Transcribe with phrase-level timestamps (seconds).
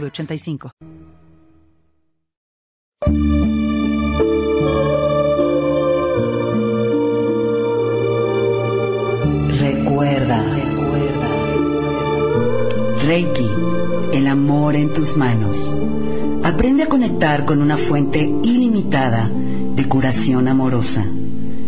[0.00, 0.70] 906985.
[9.60, 11.28] Recuerda, recuerda.
[13.06, 13.48] Reiki,
[14.14, 15.76] el amor en tus manos.
[16.42, 19.30] Aprende a conectar con una fuente ilimitada
[19.76, 21.04] de curación amorosa.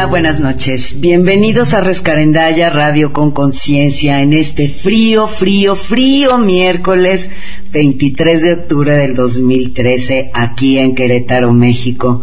[0.08, 1.00] Buenas noches.
[1.00, 7.28] Bienvenidos a Rescarendaya Radio con Conciencia en este frío, frío, frío miércoles
[7.70, 12.22] 23 de octubre del 2013 aquí en Querétaro, México.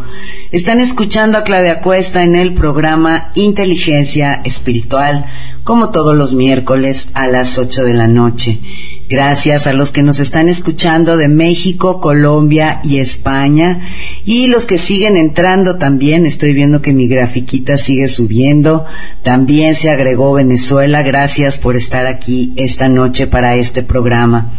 [0.51, 5.25] Están escuchando a Claudia Cuesta en el programa Inteligencia Espiritual,
[5.63, 8.59] como todos los miércoles a las 8 de la noche.
[9.09, 13.79] Gracias a los que nos están escuchando de México, Colombia y España
[14.25, 16.25] y los que siguen entrando también.
[16.25, 18.85] Estoy viendo que mi grafiquita sigue subiendo.
[19.23, 21.03] También se agregó Venezuela.
[21.03, 24.53] Gracias por estar aquí esta noche para este programa.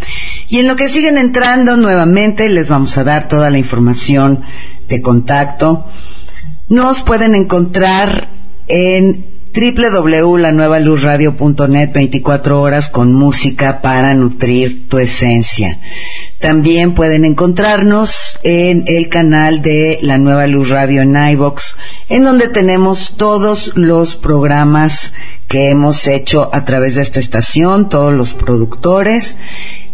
[0.49, 4.41] Y en lo que siguen entrando nuevamente les vamos a dar toda la información
[4.89, 5.85] de contacto.
[6.71, 8.29] Nos pueden encontrar
[8.67, 15.79] en www.lanuevaluzradio.net 24 horas con música para nutrir tu esencia.
[16.39, 21.75] También pueden encontrarnos en el canal de La Nueva Luz Radio en iVox,
[22.09, 25.13] en donde tenemos todos los programas
[25.49, 29.37] que hemos hecho a través de esta estación, todos los productores,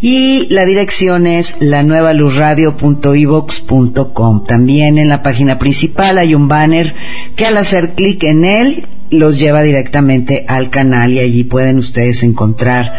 [0.01, 4.45] y la dirección es lanuevaluzradio.ivox.com.
[4.45, 6.93] También en la página principal hay un banner
[7.35, 12.23] que al hacer clic en él los lleva directamente al canal y allí pueden ustedes
[12.23, 12.93] encontrar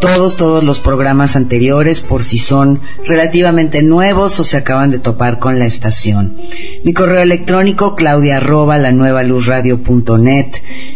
[0.00, 5.38] todos, todos los programas anteriores por si son relativamente nuevos o se acaban de topar
[5.38, 6.36] con la estación.
[6.84, 9.80] Mi correo electrónico claudia arroba la nueva luz radio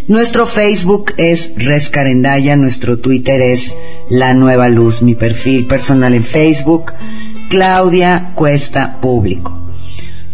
[0.06, 3.75] Nuestro Facebook es Rescarendaya, nuestro Twitter es
[4.08, 6.93] La Nueva Luz, mi perfil personal en Facebook,
[7.49, 9.72] Claudia Cuesta Público.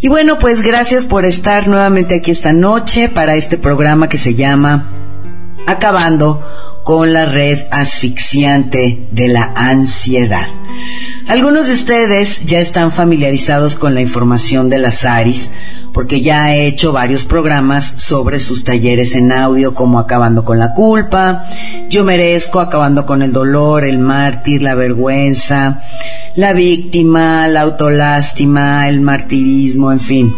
[0.00, 4.34] Y bueno, pues gracias por estar nuevamente aquí esta noche para este programa que se
[4.34, 4.90] llama
[5.66, 6.40] Acabando
[6.84, 10.46] con la red asfixiante de la ansiedad.
[11.28, 15.50] Algunos de ustedes ya están familiarizados con la información de las ARIS
[15.92, 20.72] porque ya he hecho varios programas sobre sus talleres en audio como Acabando con la
[20.72, 21.46] culpa,
[21.90, 25.82] Yo merezco, Acabando con el dolor, el mártir, la vergüenza,
[26.34, 30.34] la víctima, la autolástima, el martirismo, en fin.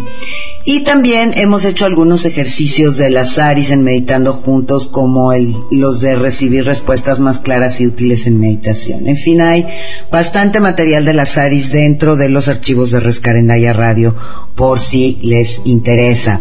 [0.64, 6.00] Y también hemos hecho algunos ejercicios de las ARIS en Meditando Juntos, como el, los
[6.02, 9.08] de recibir respuestas más claras y útiles en meditación.
[9.08, 9.66] En fin, hay
[10.10, 14.14] bastante material de las ARIS dentro de los archivos de Rescarendaya Radio,
[14.54, 16.40] por si les interesa.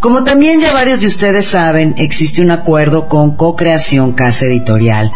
[0.00, 5.12] Como también ya varios de ustedes saben, existe un acuerdo con Co-Creación Casa Editorial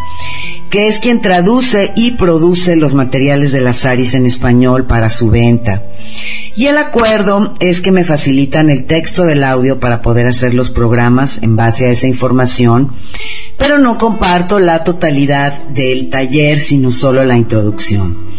[0.71, 5.29] que es quien traduce y produce los materiales de las ARIS en español para su
[5.29, 5.83] venta.
[6.57, 10.71] Y el acuerdo es que me facilitan el texto del audio para poder hacer los
[10.71, 12.93] programas en base a esa información,
[13.59, 18.31] pero no comparto la totalidad del taller, sino solo la introducción.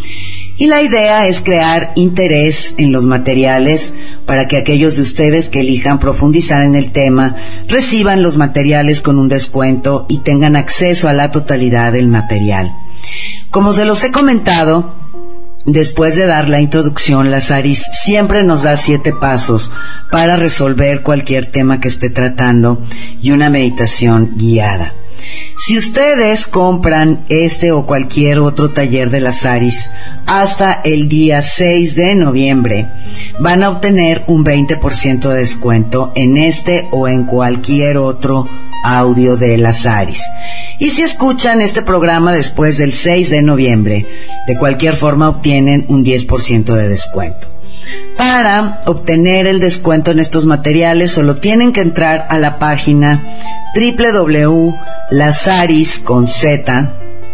[0.57, 3.94] Y la idea es crear interés en los materiales
[4.31, 7.36] para que aquellos de ustedes que elijan profundizar en el tema
[7.68, 12.74] reciban los materiales con un descuento y tengan acceso a la totalidad del material.
[13.50, 14.95] Como se los he comentado,
[15.66, 19.69] Después de dar la introducción, Lazaris siempre nos da siete pasos
[20.10, 22.81] para resolver cualquier tema que esté tratando
[23.22, 24.95] y una meditación guiada.
[25.61, 29.91] Si ustedes compran este o cualquier otro taller de las ARIS
[30.25, 32.87] hasta el día 6 de noviembre,
[33.39, 38.49] van a obtener un 20% de descuento en este o en cualquier otro
[38.83, 40.23] audio de las ARIS.
[40.79, 44.07] Y si escuchan este programa después del 6 de noviembre,
[44.47, 47.60] de cualquier forma obtienen un 10% de descuento.
[48.17, 53.23] Para obtener el descuento en estos materiales solo tienen que entrar a la página
[53.73, 56.93] www.lazaris con Z,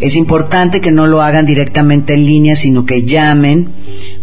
[0.00, 3.68] Es importante que no lo hagan directamente en línea, sino que llamen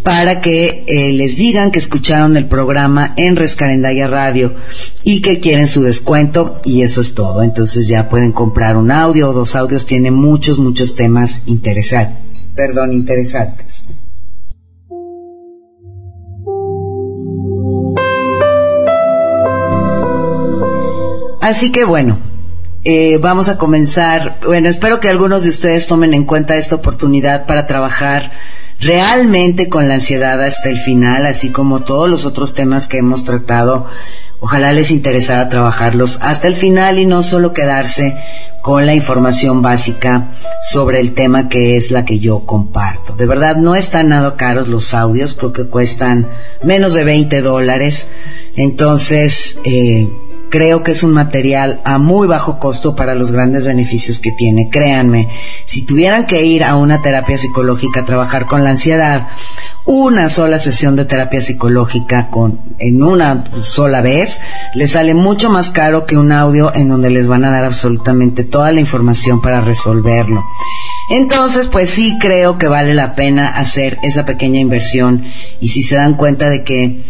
[0.02, 4.52] para que eh, les digan que escucharon el programa en Rescarendaya Radio
[5.04, 7.42] y que quieren su descuento y eso es todo.
[7.42, 12.18] Entonces ya pueden comprar un audio o dos audios, tiene muchos, muchos temas interesantes.
[12.54, 13.86] Perdón, interesantes.
[21.40, 22.18] Así que bueno,
[22.84, 24.38] eh, vamos a comenzar.
[24.44, 28.32] Bueno, espero que algunos de ustedes tomen en cuenta esta oportunidad para trabajar
[28.80, 33.24] realmente con la ansiedad hasta el final, así como todos los otros temas que hemos
[33.24, 33.86] tratado.
[34.40, 38.14] Ojalá les interesara trabajarlos hasta el final y no solo quedarse
[38.60, 40.32] con la información básica
[40.70, 43.14] sobre el tema que es la que yo comparto.
[43.14, 46.28] De verdad, no están nada caros los audios, creo que cuestan
[46.62, 48.08] menos de 20 dólares.
[48.56, 50.06] Entonces, eh,
[50.54, 54.68] creo que es un material a muy bajo costo para los grandes beneficios que tiene.
[54.70, 55.28] Créanme,
[55.64, 59.26] si tuvieran que ir a una terapia psicológica a trabajar con la ansiedad,
[59.84, 64.40] una sola sesión de terapia psicológica con en una sola vez
[64.76, 68.44] les sale mucho más caro que un audio en donde les van a dar absolutamente
[68.44, 70.44] toda la información para resolverlo.
[71.10, 75.24] Entonces, pues sí creo que vale la pena hacer esa pequeña inversión
[75.60, 77.02] y si se dan cuenta de que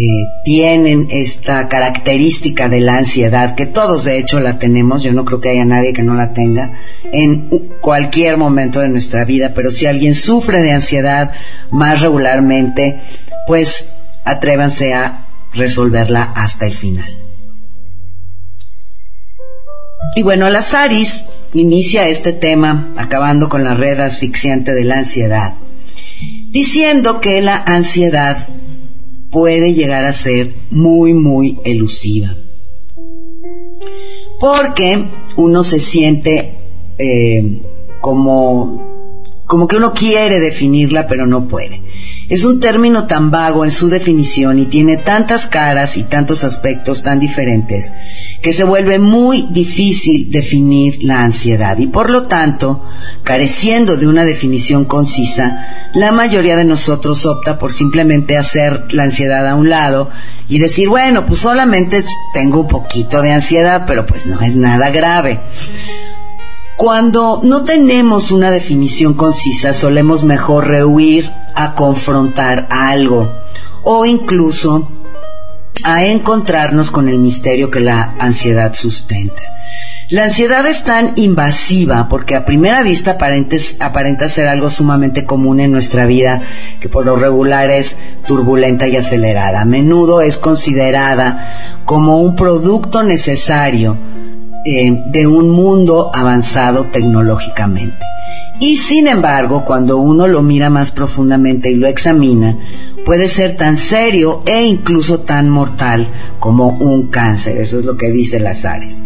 [0.00, 5.24] eh, tienen esta característica de la ansiedad, que todos de hecho la tenemos, yo no
[5.24, 6.70] creo que haya nadie que no la tenga
[7.12, 7.48] en
[7.80, 11.32] cualquier momento de nuestra vida, pero si alguien sufre de ansiedad
[11.72, 13.00] más regularmente,
[13.48, 13.88] pues
[14.24, 17.18] atrévanse a resolverla hasta el final.
[20.14, 21.24] Y bueno, la Saris
[21.54, 25.54] inicia este tema acabando con la red asfixiante de la ansiedad,
[26.52, 28.46] diciendo que la ansiedad
[29.30, 32.34] puede llegar a ser muy, muy elusiva.
[34.40, 35.04] Porque
[35.36, 36.54] uno se siente
[36.98, 37.62] eh,
[38.00, 38.87] como,
[39.48, 41.80] como que uno quiere definirla, pero no puede.
[42.28, 47.02] Es un término tan vago en su definición y tiene tantas caras y tantos aspectos
[47.02, 47.90] tan diferentes
[48.42, 52.84] que se vuelve muy difícil definir la ansiedad y por lo tanto,
[53.24, 59.48] careciendo de una definición concisa, la mayoría de nosotros opta por simplemente hacer la ansiedad
[59.48, 60.10] a un lado
[60.46, 64.90] y decir, bueno, pues solamente tengo un poquito de ansiedad, pero pues no es nada
[64.90, 65.40] grave.
[66.78, 73.28] Cuando no tenemos una definición concisa, solemos mejor rehuir a confrontar algo
[73.82, 74.88] o incluso
[75.82, 79.42] a encontrarnos con el misterio que la ansiedad sustenta.
[80.08, 83.18] La ansiedad es tan invasiva porque a primera vista
[83.80, 86.42] aparenta ser algo sumamente común en nuestra vida,
[86.78, 89.62] que por lo regular es turbulenta y acelerada.
[89.62, 93.96] A menudo es considerada como un producto necesario
[94.68, 98.04] eh, de un mundo avanzado tecnológicamente.
[98.60, 102.58] Y sin embargo, cuando uno lo mira más profundamente y lo examina,
[103.04, 106.08] puede ser tan serio e incluso tan mortal
[106.40, 107.56] como un cáncer.
[107.56, 109.00] Eso es lo que dice Lazares.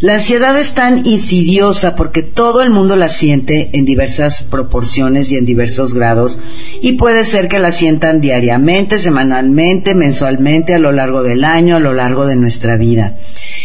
[0.00, 5.36] La ansiedad es tan insidiosa porque todo el mundo la siente en diversas proporciones y
[5.36, 6.38] en diversos grados
[6.80, 11.80] y puede ser que la sientan diariamente, semanalmente, mensualmente, a lo largo del año, a
[11.80, 13.18] lo largo de nuestra vida.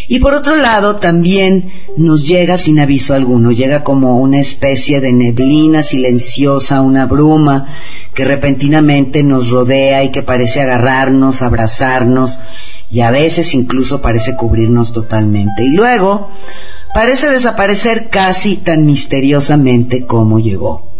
[0.08, 5.14] Y por otro lado, también nos llega sin aviso alguno, llega como una especie de
[5.14, 7.68] neblina silenciosa, una bruma
[8.14, 12.40] que repentinamente nos rodea y que parece agarrarnos, abrazarnos
[12.90, 15.64] y a veces incluso parece cubrirnos totalmente.
[15.64, 16.30] Y luego
[16.94, 20.94] parece desaparecer casi tan misteriosamente como llegó.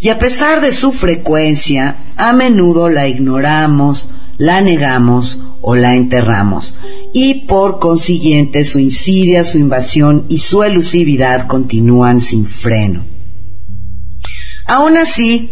[0.00, 6.74] Y a pesar de su frecuencia, a menudo la ignoramos, la negamos o la enterramos.
[7.14, 13.04] Y por consiguiente su insidia, su invasión y su elusividad continúan sin freno.
[14.66, 15.50] Aún así,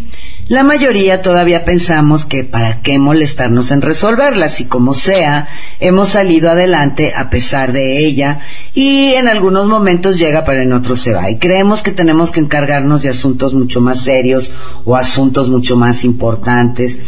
[0.48, 6.50] la mayoría todavía pensamos que para qué molestarnos en resolverlas y como sea, hemos salido
[6.50, 8.40] adelante a pesar de ella
[8.74, 11.30] y en algunos momentos llega pero en otros se va.
[11.30, 14.50] Y creemos que tenemos que encargarnos de asuntos mucho más serios
[14.84, 16.98] o asuntos mucho más importantes.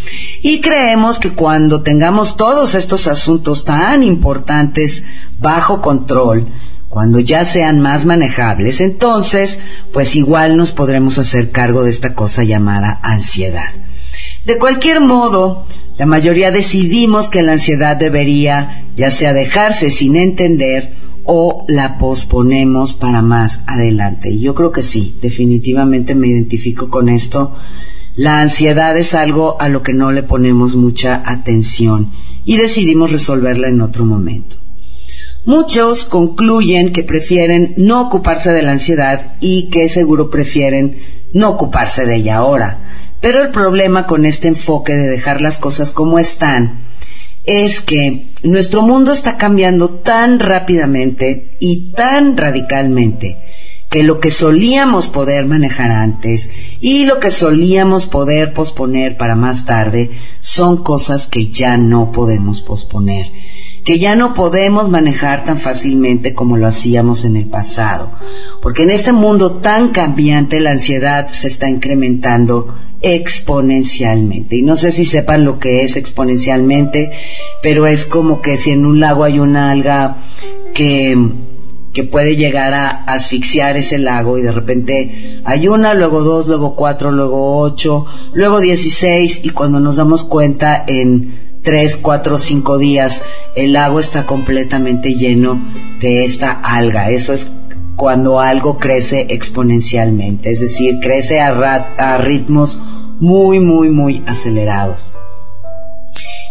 [0.40, 5.02] Y creemos que cuando tengamos todos estos asuntos tan importantes
[5.40, 6.48] bajo control,
[6.94, 9.58] cuando ya sean más manejables, entonces,
[9.92, 13.72] pues igual nos podremos hacer cargo de esta cosa llamada ansiedad.
[14.46, 15.66] De cualquier modo,
[15.98, 22.94] la mayoría decidimos que la ansiedad debería ya sea dejarse sin entender o la posponemos
[22.94, 24.30] para más adelante.
[24.30, 27.56] Y yo creo que sí, definitivamente me identifico con esto.
[28.14, 32.12] La ansiedad es algo a lo que no le ponemos mucha atención
[32.44, 34.63] y decidimos resolverla en otro momento.
[35.46, 40.96] Muchos concluyen que prefieren no ocuparse de la ansiedad y que seguro prefieren
[41.34, 42.78] no ocuparse de ella ahora.
[43.20, 46.78] Pero el problema con este enfoque de dejar las cosas como están
[47.44, 53.36] es que nuestro mundo está cambiando tan rápidamente y tan radicalmente
[53.90, 56.48] que lo que solíamos poder manejar antes
[56.80, 60.10] y lo que solíamos poder posponer para más tarde
[60.40, 63.43] son cosas que ya no podemos posponer
[63.84, 68.10] que ya no podemos manejar tan fácilmente como lo hacíamos en el pasado,
[68.62, 74.56] porque en este mundo tan cambiante la ansiedad se está incrementando exponencialmente.
[74.56, 77.12] Y no sé si sepan lo que es exponencialmente,
[77.62, 80.16] pero es como que si en un lago hay una alga
[80.72, 81.16] que
[81.94, 86.74] que puede llegar a asfixiar ese lago y de repente hay una, luego dos, luego
[86.74, 93.22] cuatro, luego ocho, luego dieciséis y cuando nos damos cuenta en tres, cuatro, cinco días,
[93.56, 95.60] el lago está completamente lleno
[96.00, 97.10] de esta alga.
[97.10, 97.48] Eso es
[97.96, 101.48] cuando algo crece exponencialmente, es decir, crece a,
[101.96, 102.78] a ritmos
[103.18, 104.98] muy, muy, muy acelerados.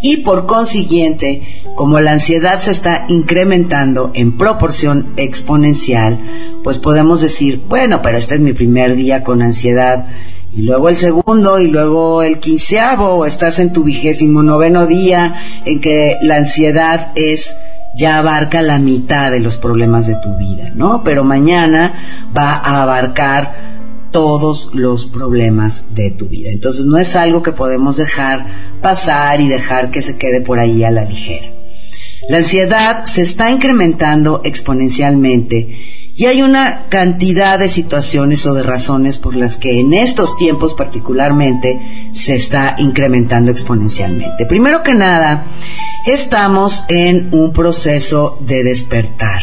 [0.01, 6.19] Y por consiguiente, como la ansiedad se está incrementando en proporción exponencial,
[6.63, 10.07] pues podemos decir, bueno, pero este es mi primer día con ansiedad,
[10.55, 15.35] y luego el segundo y luego el quinceavo, o estás en tu vigésimo noveno día
[15.65, 17.55] en que la ansiedad es
[17.95, 21.03] ya abarca la mitad de los problemas de tu vida, ¿no?
[21.03, 21.93] Pero mañana
[22.35, 23.73] va a abarcar
[24.11, 26.49] todos los problemas de tu vida.
[26.49, 28.45] Entonces no es algo que podemos dejar
[28.81, 31.47] pasar y dejar que se quede por ahí a la ligera.
[32.29, 39.17] La ansiedad se está incrementando exponencialmente Y hay una cantidad de situaciones o de razones
[39.17, 44.45] por las que en estos tiempos particularmente se está incrementando exponencialmente.
[44.45, 45.45] Primero que nada,
[46.05, 49.41] estamos en un proceso de despertar.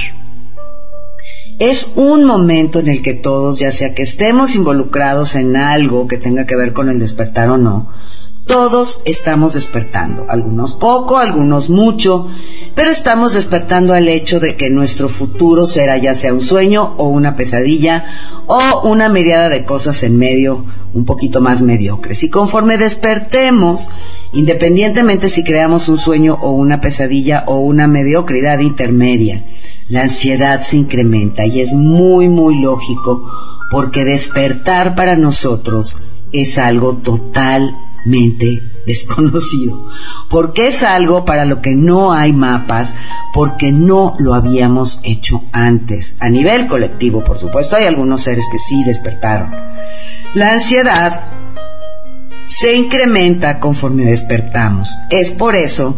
[1.58, 6.18] Es un momento en el que todos, ya sea que estemos involucrados en algo que
[6.18, 7.88] tenga que ver con el despertar o no,
[8.50, 12.26] todos estamos despertando, algunos poco, algunos mucho,
[12.74, 17.04] pero estamos despertando al hecho de que nuestro futuro será ya sea un sueño o
[17.04, 18.06] una pesadilla
[18.48, 22.24] o una mirada de cosas en medio un poquito más mediocres.
[22.24, 23.88] Y conforme despertemos,
[24.32, 29.44] independientemente si creamos un sueño o una pesadilla o una mediocridad intermedia,
[29.86, 33.30] la ansiedad se incrementa y es muy, muy lógico
[33.70, 35.98] porque despertar para nosotros
[36.32, 39.88] es algo total mente desconocido,
[40.28, 42.94] porque es algo para lo que no hay mapas,
[43.32, 48.58] porque no lo habíamos hecho antes, a nivel colectivo, por supuesto, hay algunos seres que
[48.58, 49.50] sí despertaron.
[50.34, 51.24] La ansiedad
[52.46, 54.88] se incrementa conforme despertamos.
[55.08, 55.96] Es por eso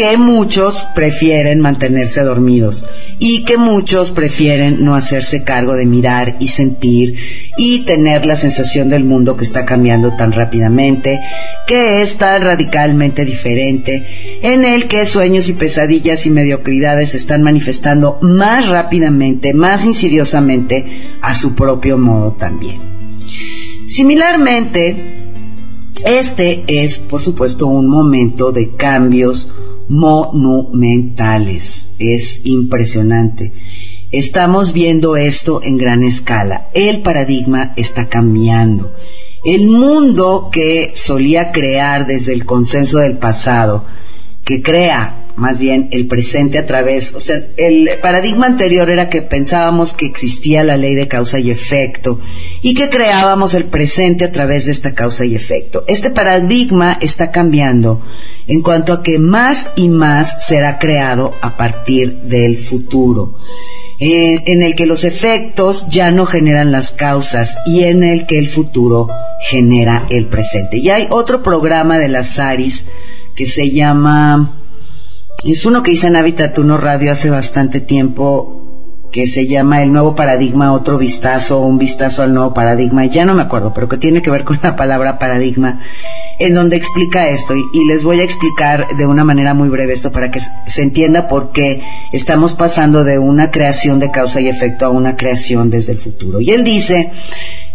[0.00, 2.86] que muchos prefieren mantenerse dormidos
[3.18, 7.18] y que muchos prefieren no hacerse cargo de mirar y sentir
[7.58, 11.20] y tener la sensación del mundo que está cambiando tan rápidamente,
[11.66, 17.42] que es tan radicalmente diferente, en el que sueños y pesadillas y mediocridades se están
[17.42, 22.80] manifestando más rápidamente, más insidiosamente, a su propio modo también.
[23.86, 24.96] Similarmente,
[26.06, 29.46] este es, por supuesto, un momento de cambios
[29.90, 31.88] monumentales.
[31.98, 33.52] Es impresionante.
[34.10, 36.68] Estamos viendo esto en gran escala.
[36.72, 38.94] El paradigma está cambiando.
[39.44, 43.84] El mundo que solía crear desde el consenso del pasado,
[44.44, 49.22] que crea más bien el presente a través, o sea, el paradigma anterior era que
[49.22, 52.20] pensábamos que existía la ley de causa y efecto
[52.60, 55.82] y que creábamos el presente a través de esta causa y efecto.
[55.88, 58.02] Este paradigma está cambiando
[58.46, 63.38] en cuanto a que más y más será creado a partir del futuro.
[63.98, 68.48] En el que los efectos ya no generan las causas y en el que el
[68.48, 69.08] futuro
[69.48, 70.76] genera el presente.
[70.78, 72.84] Y hay otro programa de las ARIS
[73.34, 74.59] que se llama
[75.44, 78.60] es uno que hice en Habitat Uno Radio hace bastante tiempo
[79.10, 83.34] que se llama El Nuevo Paradigma, otro vistazo, un vistazo al nuevo paradigma, ya no
[83.34, 85.80] me acuerdo, pero que tiene que ver con la palabra paradigma,
[86.38, 89.94] en donde explica esto, y, y, les voy a explicar de una manera muy breve
[89.94, 94.48] esto para que se entienda por qué estamos pasando de una creación de causa y
[94.48, 96.40] efecto a una creación desde el futuro.
[96.40, 97.10] Y él dice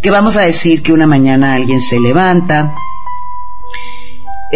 [0.02, 2.74] que vamos a decir que una mañana alguien se levanta,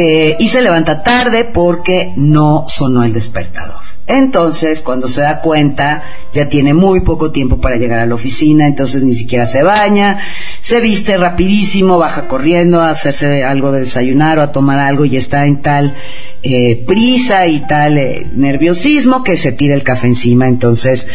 [0.01, 3.81] eh, y se levanta tarde porque no sonó el despertador.
[4.07, 8.67] Entonces, cuando se da cuenta, ya tiene muy poco tiempo para llegar a la oficina,
[8.67, 10.19] entonces ni siquiera se baña,
[10.61, 15.17] se viste rapidísimo, baja corriendo a hacerse algo de desayunar o a tomar algo y
[15.17, 15.95] está en tal
[16.41, 21.07] eh, prisa y tal eh, nerviosismo que se tira el café encima, entonces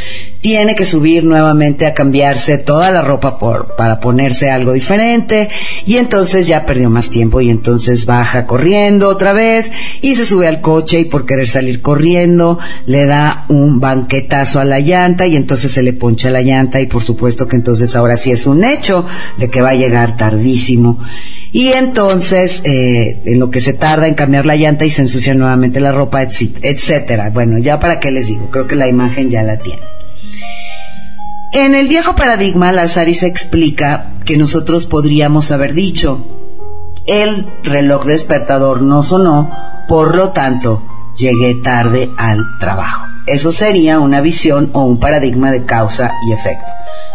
[0.45, 5.49] tiene que subir nuevamente a cambiarse toda la ropa por, para ponerse algo diferente.
[5.87, 9.73] Y entonces ya perdió más tiempo y entonces baja corriendo otra vez
[10.03, 14.67] y se sube al coche y por querer salir corriendo le da un banquetazo a
[14.67, 14.81] la
[15.27, 18.47] y entonces se le poncha la llanta y por supuesto que entonces ahora sí es
[18.47, 19.05] un hecho
[19.39, 20.99] de que va a llegar tardísimo.
[21.53, 25.35] Y entonces, eh, en lo que se tarda en cambiar la llanta y se ensucia
[25.35, 27.31] nuevamente la ropa, etcétera.
[27.31, 29.85] Bueno, ya para qué les digo, creo que la imagen ya la tienen.
[31.53, 36.27] En el viejo paradigma, Lazaris explica que nosotros podríamos haber dicho,
[37.07, 39.53] el reloj despertador no sonó,
[39.87, 40.83] por lo tanto,
[41.17, 43.14] llegué tarde al trabajo.
[43.27, 46.67] Eso sería una visión o un paradigma de causa y efecto.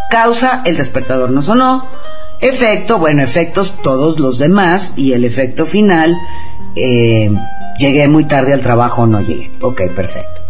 [0.09, 1.85] Causa, el despertador no sonó.
[2.41, 4.93] Efecto, bueno, efectos todos los demás.
[4.95, 6.17] Y el efecto final,
[6.75, 7.29] eh,
[7.77, 9.51] llegué muy tarde al trabajo o no llegué.
[9.61, 10.41] Ok, perfecto.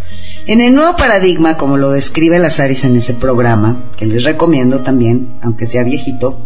[0.47, 5.39] En el nuevo paradigma, como lo describe Lazaris en ese programa, que les recomiendo también,
[5.43, 6.39] aunque sea viejito,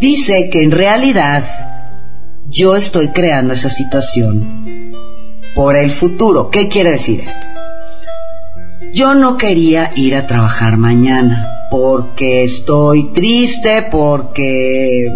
[0.00, 1.44] dice que en realidad
[2.48, 4.92] yo estoy creando esa situación
[5.54, 6.50] por el futuro.
[6.50, 7.46] ¿Qué quiere decir esto?
[8.92, 15.10] Yo no quería ir a trabajar mañana porque estoy triste, porque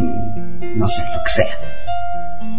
[0.74, 1.58] no sé, lo que sea.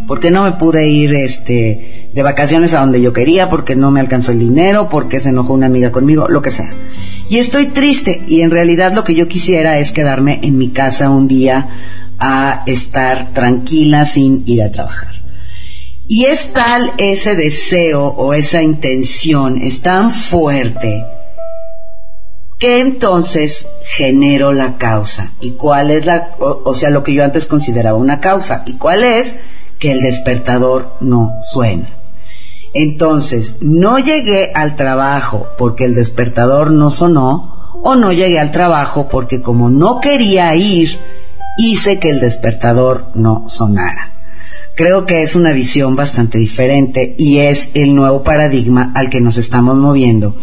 [0.07, 3.99] Porque no me pude ir este de vacaciones a donde yo quería, porque no me
[3.99, 6.73] alcanzó el dinero, porque se enojó una amiga conmigo, lo que sea.
[7.29, 11.09] Y estoy triste y en realidad lo que yo quisiera es quedarme en mi casa
[11.09, 11.69] un día
[12.17, 15.18] a estar tranquila sin ir a trabajar.
[16.11, 21.05] Y es tal ese deseo o esa intención, es tan fuerte,
[22.57, 25.33] que entonces genero la causa.
[25.39, 28.63] ¿Y cuál es la, o, sea, lo que yo antes consideraba una causa?
[28.65, 29.35] ¿Y cuál es?
[29.77, 31.89] Que el despertador no suena.
[32.73, 39.09] Entonces, no llegué al trabajo porque el despertador no sonó, o no llegué al trabajo
[39.09, 40.97] porque como no quería ir,
[41.59, 44.18] hice que el despertador no sonara.
[44.79, 49.35] Creo que es una visión bastante diferente y es el nuevo paradigma al que nos
[49.35, 50.37] estamos moviendo.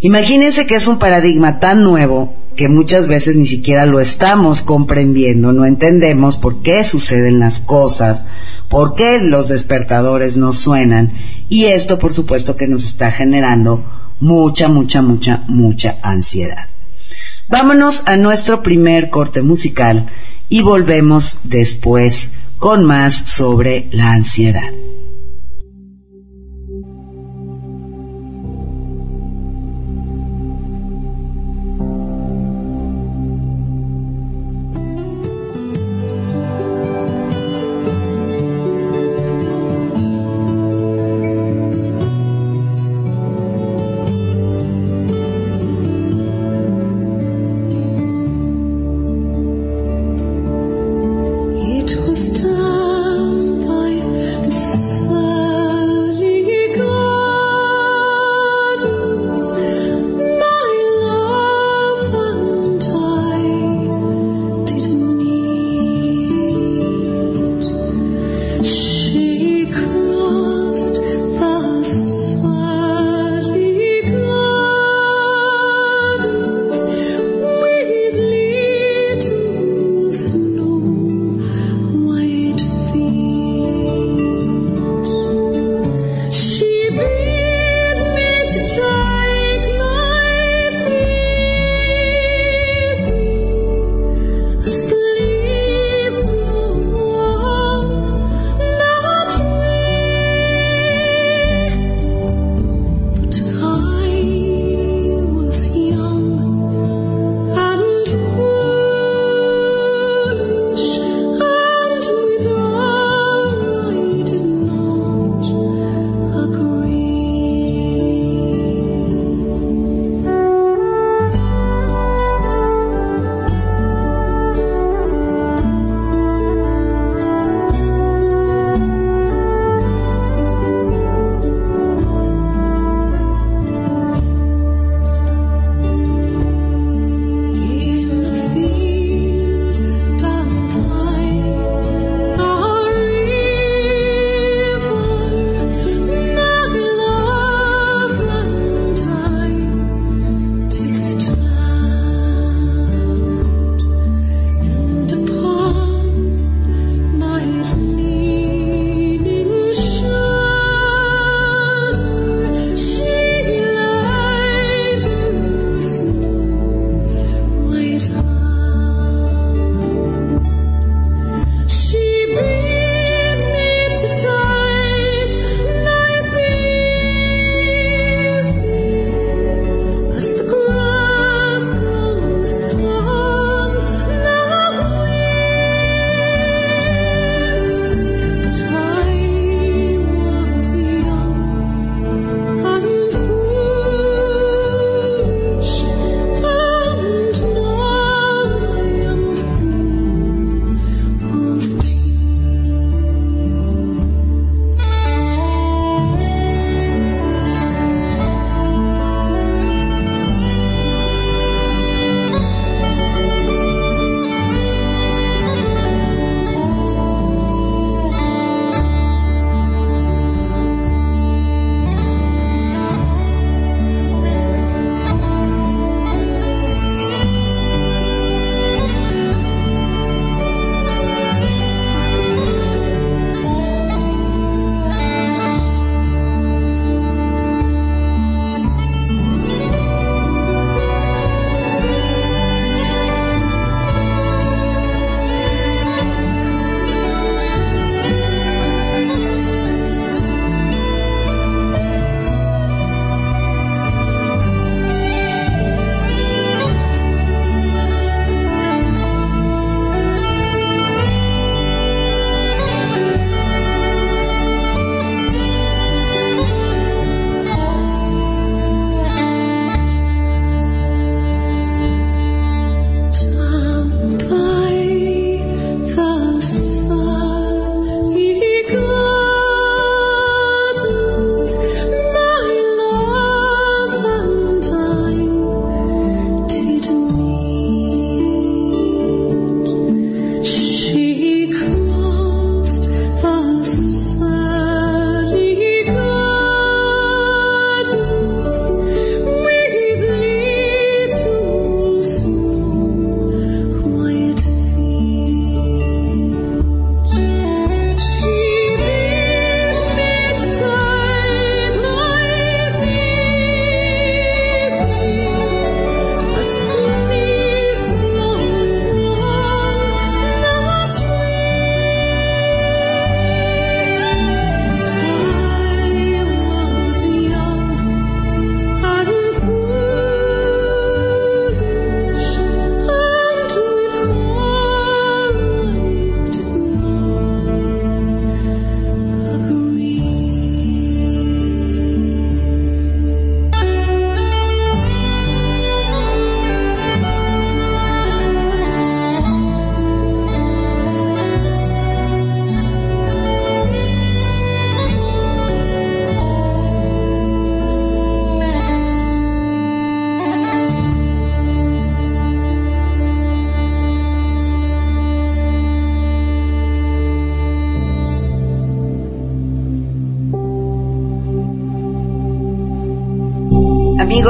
[0.00, 5.54] Imagínense que es un paradigma tan nuevo que muchas veces ni siquiera lo estamos comprendiendo,
[5.54, 8.26] no entendemos por qué suceden las cosas,
[8.68, 11.14] por qué los despertadores no suenan
[11.48, 13.82] y esto por supuesto que nos está generando
[14.20, 16.68] mucha, mucha, mucha, mucha ansiedad.
[17.48, 20.10] Vámonos a nuestro primer corte musical
[20.50, 22.28] y volvemos después
[22.60, 24.70] con más sobre la ansiedad.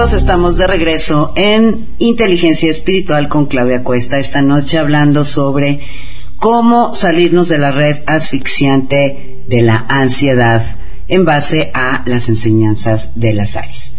[0.01, 5.81] Estamos de regreso en Inteligencia Espiritual con Claudia Cuesta esta noche hablando sobre
[6.39, 10.65] cómo salirnos de la red asfixiante de la ansiedad
[11.07, 13.93] en base a las enseñanzas de las ARIS.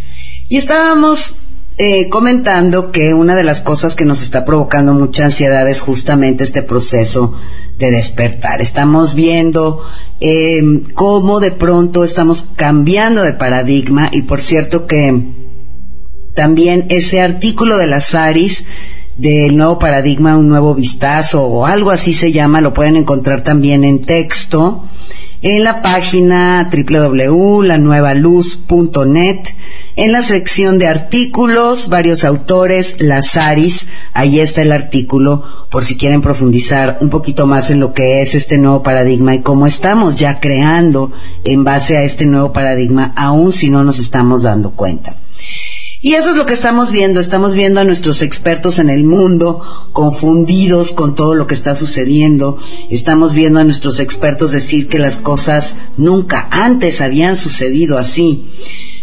[0.50, 1.36] Y estábamos
[1.78, 6.44] eh, comentando que una de las cosas que nos está provocando mucha ansiedad es justamente
[6.44, 7.38] este proceso
[7.78, 8.60] de despertar.
[8.60, 9.86] Estamos viendo
[10.20, 10.64] eh,
[10.96, 15.41] cómo de pronto estamos cambiando de paradigma y por cierto que
[16.34, 18.66] también ese artículo de las ARIS
[19.18, 23.84] del nuevo paradigma, un nuevo vistazo o algo así se llama, lo pueden encontrar también
[23.84, 24.86] en texto
[25.42, 29.40] en la página www.lanuevaluz.net,
[29.96, 35.98] en la sección de artículos, varios autores, las ARIS, ahí está el artículo por si
[35.98, 40.20] quieren profundizar un poquito más en lo que es este nuevo paradigma y cómo estamos
[40.20, 41.12] ya creando
[41.44, 45.21] en base a este nuevo paradigma, aun si no nos estamos dando cuenta.
[46.04, 47.20] Y eso es lo que estamos viendo.
[47.20, 49.62] Estamos viendo a nuestros expertos en el mundo
[49.94, 52.58] confundidos con todo lo que está sucediendo.
[52.90, 58.50] Estamos viendo a nuestros expertos decir que las cosas nunca antes habían sucedido así.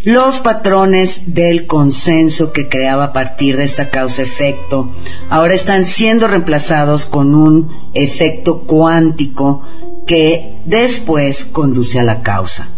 [0.03, 4.93] Los patrones del consenso que creaba a partir de esta causa-efecto
[5.31, 9.63] ahora están siendo reemplazados con un efecto cuántico
[10.05, 12.71] que después conduce a la causa.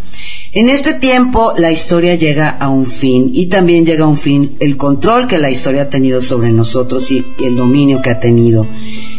[0.52, 4.56] En este tiempo la historia llega a un fin y también llega a un fin
[4.58, 8.66] el control que la historia ha tenido sobre nosotros y el dominio que ha tenido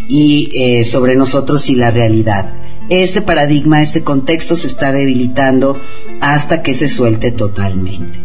[0.10, 2.52] y eh, sobre nosotros y la realidad.
[2.90, 5.80] Este paradigma, este contexto se está debilitando
[6.20, 8.20] hasta que se suelte totalmente.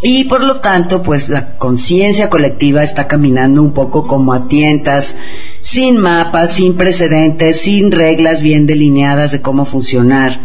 [0.00, 5.16] Y por lo tanto, pues la conciencia colectiva está caminando un poco como a tientas,
[5.60, 10.38] sin mapas, sin precedentes, sin reglas bien delineadas de cómo funcionar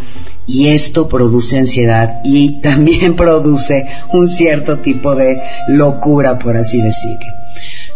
[0.47, 7.33] y esto produce ansiedad y también produce un cierto tipo de locura, por así decirlo.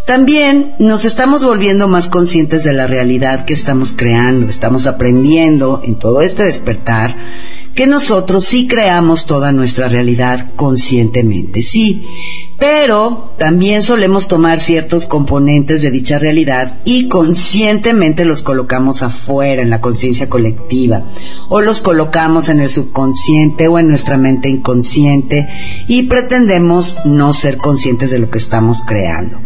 [0.06, 6.00] También nos estamos volviendo más conscientes de la realidad que estamos creando, estamos aprendiendo en
[6.00, 7.16] todo este despertar
[7.76, 12.06] que nosotros sí creamos toda nuestra realidad conscientemente, sí,
[12.60, 19.70] pero también solemos tomar ciertos componentes de dicha realidad y conscientemente los colocamos afuera en
[19.70, 21.06] la conciencia colectiva
[21.48, 25.48] o los colocamos en el subconsciente o en nuestra mente inconsciente
[25.88, 29.40] y pretendemos no ser conscientes de lo que estamos creando.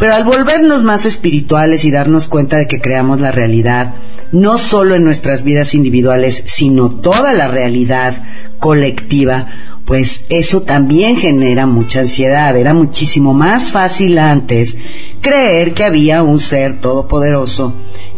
[0.00, 3.94] Pero al volvernos más espirituales y darnos cuenta de que creamos la realidad,
[4.32, 8.22] no solo en nuestras vidas individuales, sino toda la realidad
[8.58, 9.46] colectiva,
[9.84, 12.56] pues eso también genera mucha ansiedad.
[12.56, 14.76] Era muchísimo más fácil antes
[15.20, 17.74] creer que había un ser todopoderoso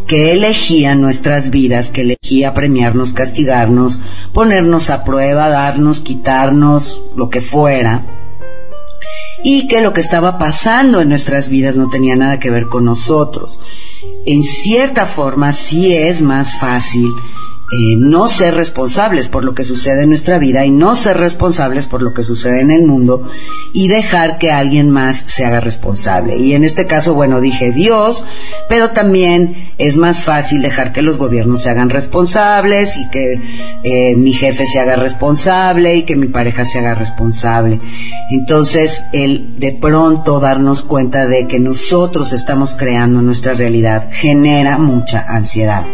[0.07, 3.99] que elegía nuestras vidas, que elegía premiarnos, castigarnos,
[4.33, 8.03] ponernos a prueba, darnos, quitarnos, lo que fuera,
[9.43, 12.85] y que lo que estaba pasando en nuestras vidas no tenía nada que ver con
[12.85, 13.59] nosotros.
[14.25, 17.09] En cierta forma sí es más fácil
[17.71, 21.85] eh, no ser responsables por lo que sucede en nuestra vida y no ser responsables
[21.85, 23.29] por lo que sucede en el mundo
[23.73, 26.37] y dejar que alguien más se haga responsable.
[26.37, 28.25] Y en este caso, bueno, dije Dios,
[28.67, 33.39] pero también es más fácil dejar que los gobiernos se hagan responsables y que
[33.83, 37.79] eh, mi jefe se haga responsable y que mi pareja se haga responsable.
[38.31, 45.23] Entonces, el de pronto darnos cuenta de que nosotros estamos creando nuestra realidad genera mucha
[45.27, 45.85] ansiedad.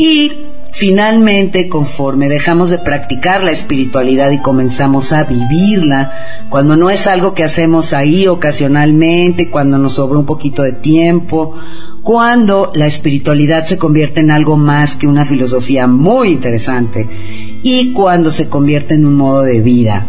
[0.00, 0.32] Y
[0.72, 6.10] finalmente, conforme dejamos de practicar la espiritualidad y comenzamos a vivirla,
[6.48, 11.54] cuando no es algo que hacemos ahí ocasionalmente, cuando nos sobra un poquito de tiempo,
[12.02, 18.30] cuando la espiritualidad se convierte en algo más que una filosofía muy interesante y cuando
[18.30, 20.06] se convierte en un modo de vida.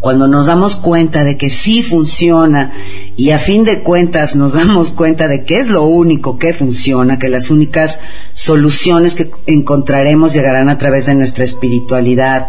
[0.00, 2.72] Cuando nos damos cuenta de que sí funciona
[3.16, 7.18] y a fin de cuentas nos damos cuenta de que es lo único que funciona,
[7.18, 8.00] que las únicas
[8.32, 12.48] soluciones que encontraremos llegarán a través de nuestra espiritualidad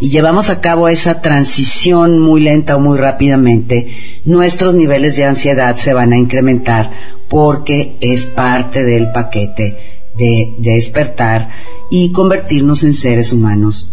[0.00, 5.76] y llevamos a cabo esa transición muy lenta o muy rápidamente, nuestros niveles de ansiedad
[5.76, 6.92] se van a incrementar
[7.28, 9.76] porque es parte del paquete
[10.16, 11.50] de, despertar
[11.90, 13.88] y convertirnos en seres humanos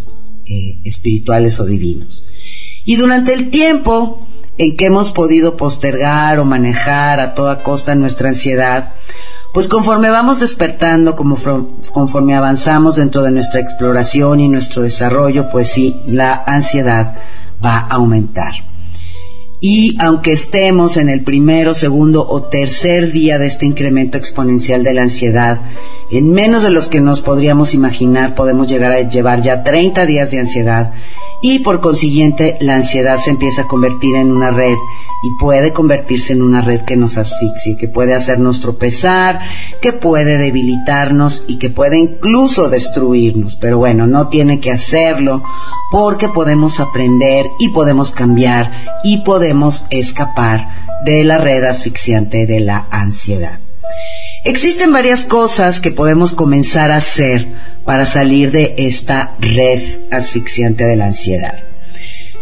[0.45, 2.23] eh, espirituales o divinos.
[2.85, 4.28] Y durante el tiempo
[4.59, 8.91] en que hemos podido postergar o manejar a toda costa nuestra ansiedad,
[9.53, 11.37] pues conforme vamos despertando, como
[11.93, 17.15] conforme avanzamos dentro de nuestra exploración y nuestro desarrollo, pues sí, la ansiedad
[17.63, 18.51] va a aumentar.
[19.61, 24.93] Y aunque estemos en el primero, segundo o tercer día de este incremento exponencial de
[24.93, 25.61] la ansiedad,
[26.11, 30.31] en menos de los que nos podríamos imaginar podemos llegar a llevar ya 30 días
[30.31, 30.93] de ansiedad
[31.41, 34.75] y por consiguiente la ansiedad se empieza a convertir en una red
[35.21, 39.39] y puede convertirse en una red que nos asfixie, que puede hacernos tropezar,
[39.81, 43.55] que puede debilitarnos y que puede incluso destruirnos.
[43.57, 45.43] Pero bueno, no tiene que hacerlo
[45.91, 48.71] porque podemos aprender y podemos cambiar
[49.03, 53.59] y podemos escapar de la red asfixiante de la ansiedad.
[54.45, 57.47] Existen varias cosas que podemos comenzar a hacer
[57.89, 61.55] para salir de esta red asfixiante de la ansiedad.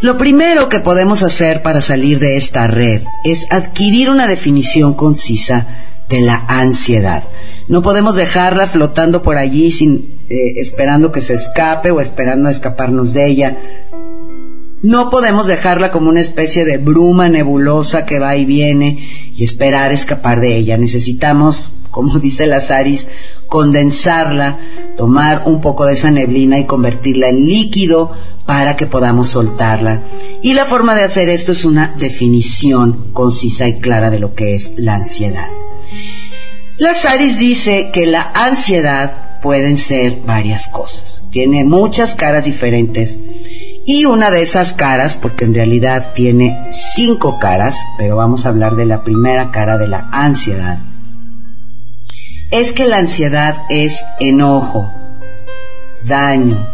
[0.02, 5.66] Lo primero que podemos hacer para salir de esta red es adquirir una definición concisa
[6.10, 7.24] de la ansiedad.
[7.70, 13.14] No podemos dejarla flotando por allí sin eh, esperando que se escape o esperando escaparnos
[13.14, 13.58] de ella.
[14.82, 19.94] No podemos dejarla como una especie de bruma nebulosa que va y viene y esperar
[19.94, 20.76] escapar de ella.
[20.76, 23.08] Necesitamos, como dice Lazaris,
[23.48, 24.60] condensarla,
[24.98, 28.12] tomar un poco de esa neblina y convertirla en líquido
[28.46, 30.04] para que podamos soltarla.
[30.42, 34.56] Y la forma de hacer esto es una definición concisa y clara de lo que
[34.56, 35.48] es la ansiedad.
[36.78, 41.24] Lazaris dice que la ansiedad pueden ser varias cosas.
[41.32, 43.18] Tiene muchas caras diferentes.
[43.86, 48.76] Y una de esas caras, porque en realidad tiene cinco caras, pero vamos a hablar
[48.76, 50.80] de la primera cara de la ansiedad,
[52.52, 54.94] es que la ansiedad es enojo,
[56.06, 56.66] daño,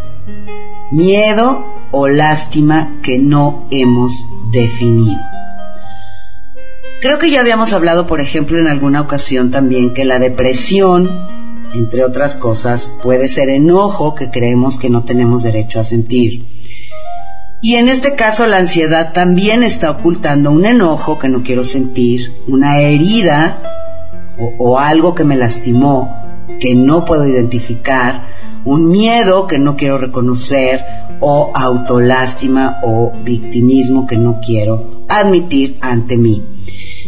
[0.92, 4.14] miedo o lástima que no hemos
[4.52, 5.20] definido.
[7.02, 11.10] Creo que ya habíamos hablado, por ejemplo, en alguna ocasión también que la depresión,
[11.74, 16.46] entre otras cosas, puede ser enojo que creemos que no tenemos derecho a sentir.
[17.62, 22.32] Y en este caso la ansiedad también está ocultando un enojo que no quiero sentir,
[22.48, 23.83] una herida
[24.40, 26.24] o, algo que me lastimó
[26.60, 28.28] que no puedo identificar,
[28.66, 30.82] un miedo que no quiero reconocer
[31.20, 36.44] o autolástima o victimismo que no quiero admitir ante mí.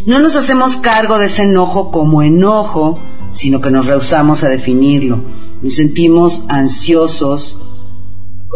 [0.05, 2.99] No nos hacemos cargo de ese enojo como enojo,
[3.31, 5.19] sino que nos rehusamos a definirlo.
[5.61, 7.59] Nos sentimos ansiosos.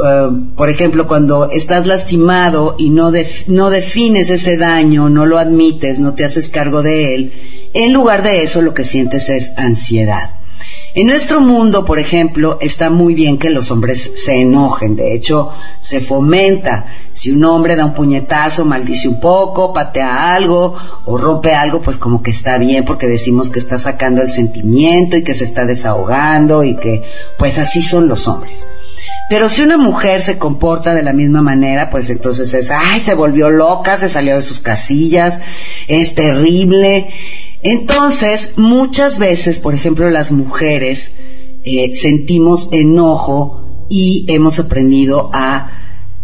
[0.05, 3.11] Eh, por ejemplo, cuando estás lastimado y no,
[3.47, 7.33] no defines ese daño, no lo admites, no te haces cargo de él,
[7.73, 10.31] en lugar de eso, lo que sientes es ansiedad.
[10.95, 14.95] En nuestro mundo, por ejemplo, está muy bien que los hombres se enojen.
[14.95, 15.51] De hecho,
[15.81, 16.87] se fomenta.
[17.13, 21.97] Si un hombre da un puñetazo, maldice un poco, patea algo o rompe algo, pues
[21.97, 25.65] como que está bien porque decimos que está sacando el sentimiento y que se está
[25.65, 27.03] desahogando y que
[27.37, 28.65] pues así son los hombres.
[29.29, 33.13] Pero si una mujer se comporta de la misma manera, pues entonces es, ay, se
[33.13, 35.39] volvió loca, se salió de sus casillas,
[35.87, 37.07] es terrible.
[37.61, 41.11] Entonces, muchas veces, por ejemplo, las mujeres
[41.63, 45.71] eh, sentimos enojo y hemos aprendido a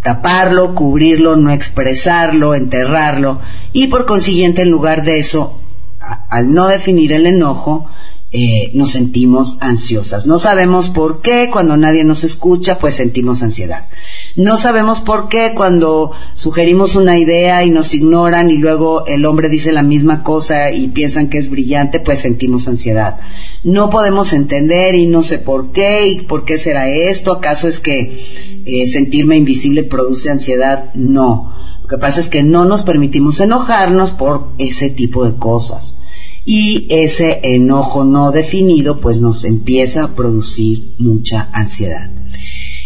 [0.01, 3.39] taparlo, cubrirlo, no expresarlo, enterrarlo
[3.73, 5.59] y por consiguiente en lugar de eso,
[5.99, 7.89] al no definir el enojo,
[8.31, 10.27] eh, nos sentimos ansiosas.
[10.27, 13.87] No sabemos por qué cuando nadie nos escucha, pues sentimos ansiedad.
[14.35, 19.47] No sabemos por qué cuando sugerimos una idea y nos ignoran y luego el hombre
[19.47, 23.17] dice la misma cosa y piensan que es brillante, pues sentimos ansiedad.
[23.63, 27.31] No podemos entender y no sé por qué y por qué será esto.
[27.31, 30.93] ¿Acaso es que eh, sentirme invisible produce ansiedad?
[30.95, 31.53] No.
[31.81, 35.95] Lo que pasa es que no nos permitimos enojarnos por ese tipo de cosas
[36.43, 42.09] y ese enojo no definido pues nos empieza a producir mucha ansiedad.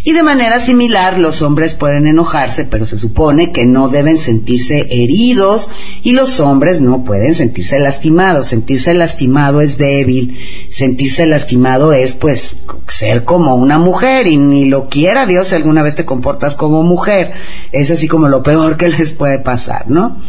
[0.03, 4.87] Y de manera similar, los hombres pueden enojarse, pero se supone que no deben sentirse
[4.89, 5.69] heridos
[6.03, 8.47] y los hombres no pueden sentirse lastimados.
[8.47, 10.39] Sentirse lastimado es débil,
[10.69, 15.83] sentirse lastimado es pues ser como una mujer y ni lo quiera Dios si alguna
[15.83, 17.33] vez te comportas como mujer.
[17.73, 20.21] Es así como lo peor que les puede pasar, ¿no?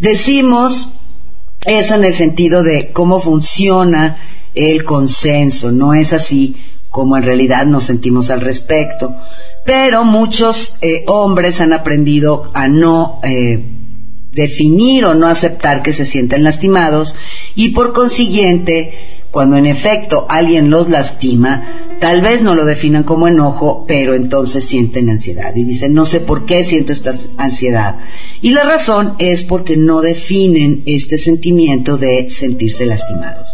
[0.00, 0.90] Decimos
[1.64, 4.18] eso en el sentido de cómo funciona
[4.54, 6.56] el consenso, no es así
[6.96, 9.14] como en realidad nos sentimos al respecto.
[9.66, 13.62] Pero muchos eh, hombres han aprendido a no eh,
[14.32, 17.14] definir o no aceptar que se sienten lastimados
[17.54, 18.94] y por consiguiente,
[19.30, 24.66] cuando en efecto alguien los lastima, Tal vez no lo definan como enojo, pero entonces
[24.66, 27.96] sienten ansiedad y dicen, no sé por qué siento esta ansiedad.
[28.42, 33.48] Y la razón es porque no definen este sentimiento de sentirse lastimados.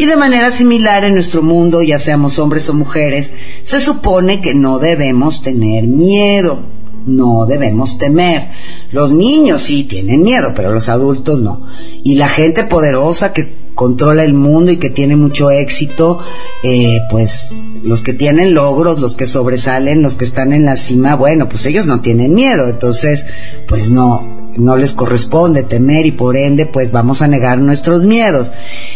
[0.00, 3.34] Y de manera similar en nuestro mundo, ya seamos hombres o mujeres,
[3.64, 6.60] se supone que no debemos tener miedo,
[7.04, 8.46] no debemos temer.
[8.92, 11.66] Los niños sí tienen miedo, pero los adultos no.
[12.02, 16.20] Y la gente poderosa que controla el mundo y que tiene mucho éxito,
[16.62, 21.14] eh, pues los que tienen logros, los que sobresalen, los que están en la cima,
[21.14, 23.26] bueno, pues ellos no tienen miedo, entonces,
[23.68, 28.50] pues no, no les corresponde temer y por ende pues vamos a negar nuestros miedos.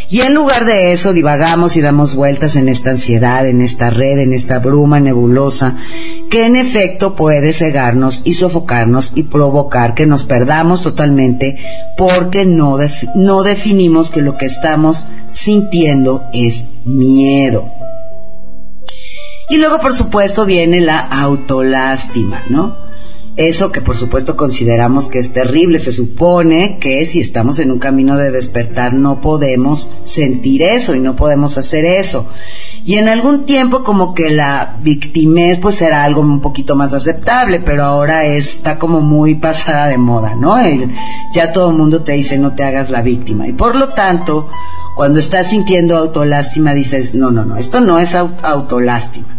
[0.09, 4.19] Y en lugar de eso divagamos y damos vueltas en esta ansiedad, en esta red,
[4.19, 5.77] en esta bruma nebulosa,
[6.31, 11.57] que en efecto puede cegarnos y sofocarnos y provocar que nos perdamos totalmente
[11.97, 12.79] porque no,
[13.15, 17.71] no definimos que lo que estamos sintiendo es miedo.
[19.51, 22.84] Y luego, por supuesto, viene la autolástima, ¿no?
[23.37, 27.81] Eso que por supuesto consideramos que es terrible, se supone que si estamos en un
[27.81, 32.29] camino de despertar no podemos sentir eso y no podemos hacer eso.
[32.85, 37.59] Y en algún tiempo como que la victimez pues era algo un poquito más aceptable,
[37.59, 40.55] pero ahora está como muy pasada de moda, ¿no?
[41.35, 43.49] ya todo el mundo te dice no te hagas la víctima.
[43.49, 44.49] Y por lo tanto,
[44.95, 49.34] cuando estás sintiendo autolástima dices, no, no, no, esto no es autolástima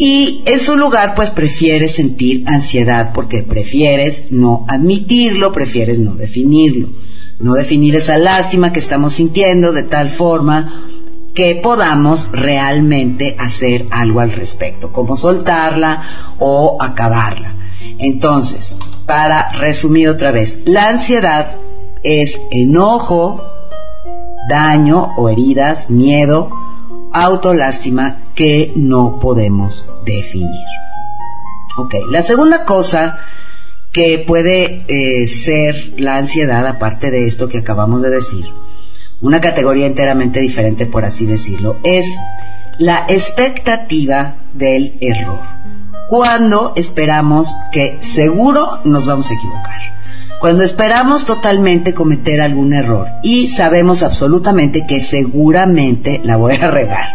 [0.00, 6.90] y en su lugar, pues prefieres sentir ansiedad porque prefieres no admitirlo, prefieres no definirlo.
[7.40, 10.84] No definir esa lástima que estamos sintiendo de tal forma
[11.34, 16.02] que podamos realmente hacer algo al respecto, como soltarla
[16.38, 17.54] o acabarla.
[17.98, 21.56] Entonces, para resumir otra vez, la ansiedad
[22.04, 23.42] es enojo,
[24.48, 26.67] daño o heridas, miedo,
[27.22, 30.66] autolástima que no podemos definir.
[31.78, 33.18] Ok, la segunda cosa
[33.92, 38.44] que puede eh, ser la ansiedad, aparte de esto que acabamos de decir,
[39.20, 42.06] una categoría enteramente diferente, por así decirlo, es
[42.78, 45.40] la expectativa del error.
[46.08, 49.97] Cuando esperamos que seguro nos vamos a equivocar
[50.40, 57.08] cuando esperamos totalmente cometer algún error y sabemos absolutamente que seguramente la voy a regar.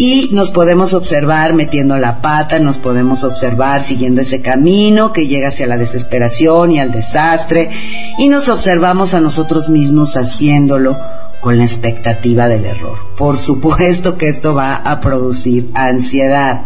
[0.00, 5.48] Y nos podemos observar metiendo la pata, nos podemos observar siguiendo ese camino que llega
[5.48, 7.70] hacia la desesperación y al desastre,
[8.16, 10.96] y nos observamos a nosotros mismos haciéndolo
[11.40, 12.98] con la expectativa del error.
[13.16, 16.62] Por supuesto que esto va a producir ansiedad.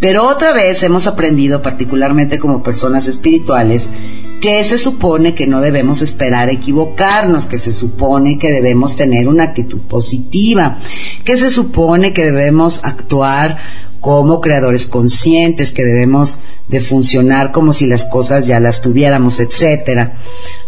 [0.00, 3.88] Pero otra vez hemos aprendido, particularmente como personas espirituales,
[4.40, 9.44] que se supone que no debemos esperar equivocarnos, que se supone que debemos tener una
[9.44, 10.78] actitud positiva,
[11.24, 13.58] que se supone que debemos actuar
[14.00, 16.36] como creadores conscientes, que debemos
[16.68, 20.18] de funcionar como si las cosas ya las tuviéramos, etcétera.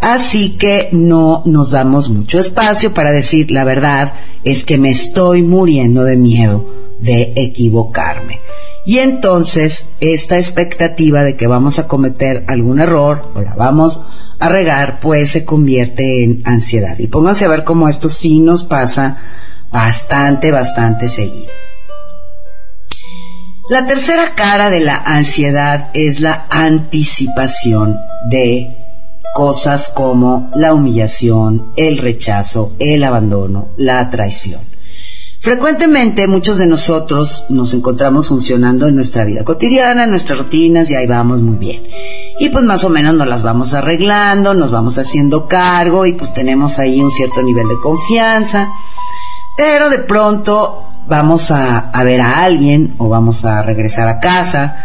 [0.01, 5.43] Así que no nos damos mucho espacio para decir la verdad es que me estoy
[5.43, 6.67] muriendo de miedo
[6.99, 8.41] de equivocarme.
[8.85, 14.01] Y entonces esta expectativa de que vamos a cometer algún error o la vamos
[14.39, 16.99] a regar, pues se convierte en ansiedad.
[16.99, 19.19] Y pónganse a ver cómo esto sí nos pasa
[19.71, 21.51] bastante, bastante seguido.
[23.69, 27.97] La tercera cara de la ansiedad es la anticipación
[28.29, 28.77] de
[29.33, 34.63] cosas como la humillación, el rechazo, el abandono, la traición.
[35.41, 40.97] Frecuentemente muchos de nosotros nos encontramos funcionando en nuestra vida cotidiana, en nuestras rutinas y
[40.97, 41.83] ahí vamos muy bien.
[42.39, 46.35] Y pues más o menos nos las vamos arreglando, nos vamos haciendo cargo y pues
[46.35, 48.71] tenemos ahí un cierto nivel de confianza.
[49.57, 54.77] Pero de pronto vamos a, a ver a alguien o vamos a regresar a casa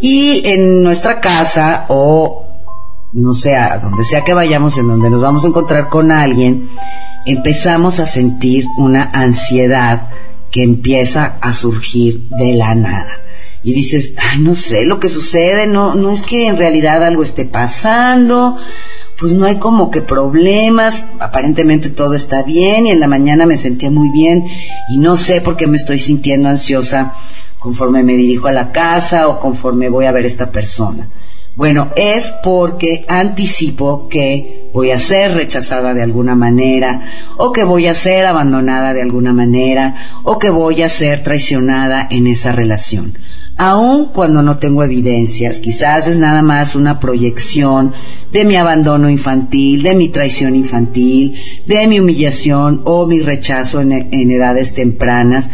[0.00, 2.46] y en nuestra casa o
[3.12, 6.70] no sé, a donde sea que vayamos, en donde nos vamos a encontrar con alguien,
[7.26, 10.08] empezamos a sentir una ansiedad
[10.50, 13.18] que empieza a surgir de la nada.
[13.62, 17.22] Y dices, ay, no sé lo que sucede, no, no es que en realidad algo
[17.22, 18.56] esté pasando,
[19.18, 23.58] pues no hay como que problemas, aparentemente todo está bien y en la mañana me
[23.58, 24.46] sentía muy bien
[24.88, 27.14] y no sé por qué me estoy sintiendo ansiosa
[27.58, 31.06] conforme me dirijo a la casa o conforme voy a ver esta persona.
[31.60, 37.02] Bueno, es porque anticipo que voy a ser rechazada de alguna manera,
[37.36, 42.08] o que voy a ser abandonada de alguna manera, o que voy a ser traicionada
[42.10, 43.12] en esa relación.
[43.58, 47.92] Aun cuando no tengo evidencias, quizás es nada más una proyección
[48.32, 51.34] de mi abandono infantil, de mi traición infantil,
[51.66, 53.92] de mi humillación o mi rechazo en,
[54.30, 55.50] edades tempranas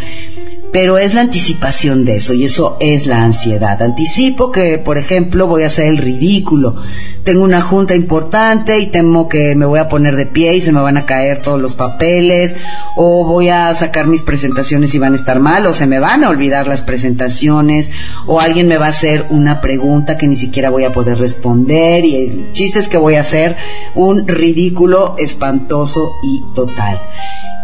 [0.77, 3.83] pero es la anticipación de eso y eso es la ansiedad.
[3.83, 6.77] Anticipo que, por ejemplo, voy a hacer el ridículo.
[7.24, 10.72] Tengo una junta importante y temo que me voy a poner de pie y se
[10.72, 12.57] me van a caer todos los papeles
[12.95, 16.24] o voy a sacar mis presentaciones y van a estar mal o se me van
[16.24, 17.91] a olvidar las presentaciones
[18.27, 22.05] o alguien me va a hacer una pregunta que ni siquiera voy a poder responder
[22.05, 23.57] y el chiste es que voy a hacer
[23.95, 27.01] un ridículo espantoso y total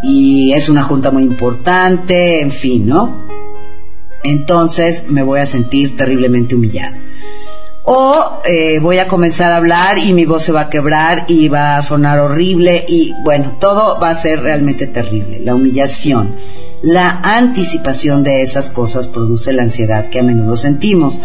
[0.03, 3.26] y es una junta muy importante, en fin, ¿no?
[4.24, 6.98] Entonces me voy a sentir terriblemente humillada.
[7.84, 11.48] O eh, voy a comenzar a hablar y mi voz se va a quebrar y
[11.48, 15.40] va a sonar horrible y bueno, todo va a ser realmente terrible.
[15.40, 16.36] La humillación,
[16.82, 21.20] la anticipación de esas cosas produce la ansiedad que a menudo sentimos.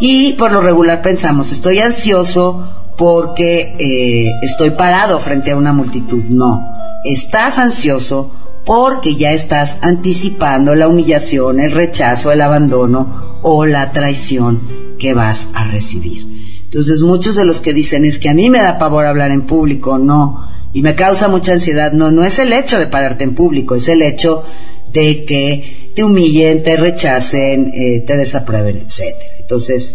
[0.00, 6.24] Y por lo regular pensamos, estoy ansioso porque eh, estoy parado frente a una multitud.
[6.24, 8.32] No Estás ansioso
[8.64, 15.48] porque ya estás anticipando la humillación, el rechazo, el abandono o la traición que vas
[15.54, 16.26] a recibir.
[16.64, 19.46] Entonces muchos de los que dicen es que a mí me da pavor hablar en
[19.46, 23.34] público, no, y me causa mucha ansiedad, no, no es el hecho de pararte en
[23.34, 24.44] público, es el hecho
[24.92, 29.16] de que te humillen, te rechacen, eh, te desaprueben, etc.
[29.40, 29.94] Entonces,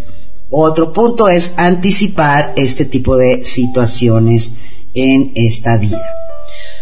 [0.50, 4.52] otro punto es anticipar este tipo de situaciones
[4.94, 6.02] en esta vida.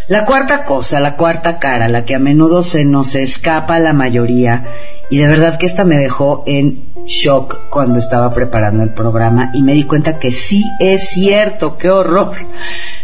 [0.07, 3.93] La cuarta cosa, la cuarta cara, la que a menudo se nos escapa a la
[3.93, 4.67] mayoría,
[5.09, 9.63] y de verdad que esta me dejó en shock cuando estaba preparando el programa y
[9.63, 12.35] me di cuenta que sí es cierto, qué horror.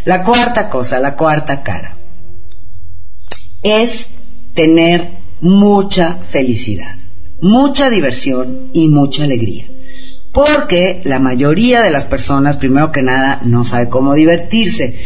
[0.04, 1.96] La cuarta cosa, la cuarta cara,
[3.62, 4.08] es
[4.54, 5.08] tener
[5.40, 6.94] mucha felicidad,
[7.40, 9.66] mucha diversión y mucha alegría.
[10.32, 14.98] Porque la mayoría de las personas, primero que nada, no sabe cómo divertirse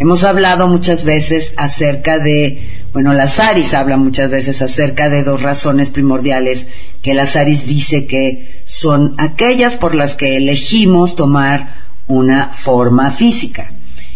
[0.00, 5.90] Hemos hablado muchas veces acerca de, bueno, Lazaris habla muchas veces acerca de dos razones
[5.90, 6.68] primordiales
[7.02, 11.74] que Lazaris dice que son aquellas por las que elegimos tomar
[12.06, 13.74] una forma física.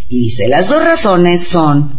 [0.08, 1.92] Y dice, las dos razones son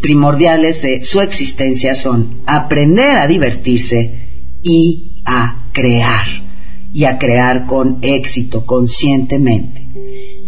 [0.00, 6.26] primordiales de su existencia son aprender a divertirse y a crear,
[6.94, 9.86] y a crear con éxito, conscientemente.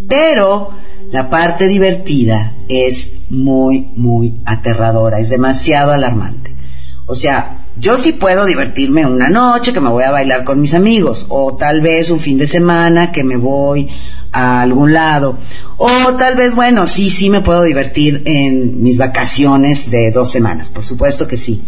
[0.09, 0.71] Pero
[1.13, 6.57] la parte divertida es muy, muy aterradora, es demasiado alarmante.
[7.05, 10.73] O sea, yo sí puedo divertirme una noche que me voy a bailar con mis
[10.73, 13.91] amigos, o tal vez un fin de semana que me voy
[14.33, 15.37] a algún lado,
[15.77, 20.71] o tal vez, bueno, sí, sí me puedo divertir en mis vacaciones de dos semanas,
[20.71, 21.63] por supuesto que sí.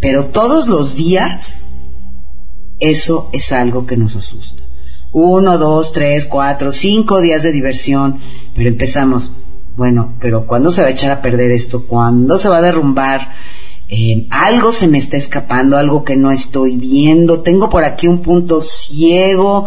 [0.00, 1.64] Pero todos los días,
[2.80, 4.64] eso es algo que nos asusta
[5.12, 8.20] uno, dos, tres, cuatro, cinco días de diversión,
[8.54, 9.32] pero empezamos,
[9.76, 11.84] bueno, pero ¿cuándo se va a echar a perder esto?
[11.86, 13.32] ¿Cuándo se va a derrumbar?
[13.92, 18.22] Eh, algo se me está escapando, algo que no estoy viendo, tengo por aquí un
[18.22, 19.66] punto ciego,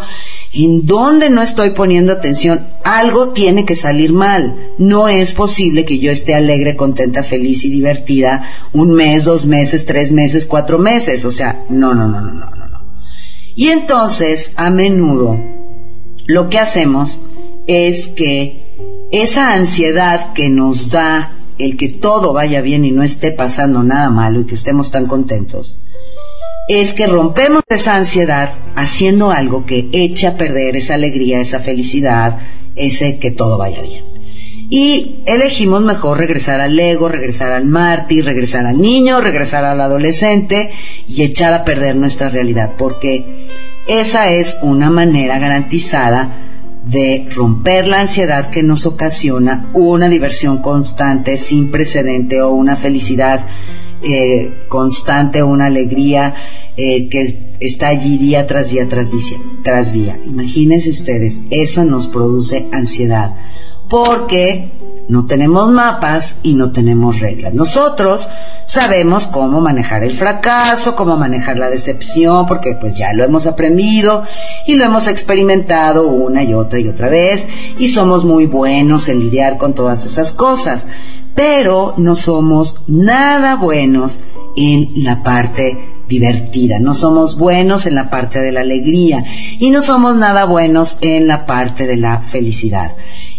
[0.53, 4.55] en donde no estoy poniendo atención, algo tiene que salir mal.
[4.77, 9.85] No es posible que yo esté alegre, contenta, feliz y divertida un mes, dos meses,
[9.85, 11.25] tres meses, cuatro meses.
[11.25, 12.62] O sea, no, no, no, no, no.
[13.55, 15.37] Y entonces, a menudo,
[16.25, 17.19] lo que hacemos
[17.67, 18.63] es que
[19.11, 24.09] esa ansiedad que nos da el que todo vaya bien y no esté pasando nada
[24.09, 25.77] malo y que estemos tan contentos,
[26.67, 32.39] es que rompemos esa ansiedad haciendo algo que eche a perder esa alegría, esa felicidad,
[32.75, 34.12] ese que todo vaya bien.
[34.76, 40.71] Y elegimos mejor regresar al ego, regresar al mártir, regresar al niño, regresar al adolescente
[41.07, 43.49] y echar a perder nuestra realidad, porque
[43.88, 46.38] esa es una manera garantizada
[46.88, 53.45] de romper la ansiedad que nos ocasiona una diversión constante sin precedente o una felicidad
[54.01, 56.34] eh, constante o una alegría
[56.78, 60.19] eh, que está allí día tras día tras día tras día.
[60.26, 63.36] Imagínense ustedes, eso nos produce ansiedad
[63.93, 64.71] porque
[65.07, 67.53] no tenemos mapas y no tenemos reglas.
[67.53, 68.27] Nosotros
[68.65, 74.23] sabemos cómo manejar el fracaso, cómo manejar la decepción, porque pues ya lo hemos aprendido
[74.65, 79.19] y lo hemos experimentado una y otra y otra vez y somos muy buenos en
[79.19, 80.87] lidiar con todas esas cosas,
[81.35, 84.17] pero no somos nada buenos
[84.57, 89.23] en la parte divertida, no somos buenos en la parte de la alegría
[89.59, 92.93] y no somos nada buenos en la parte de la felicidad.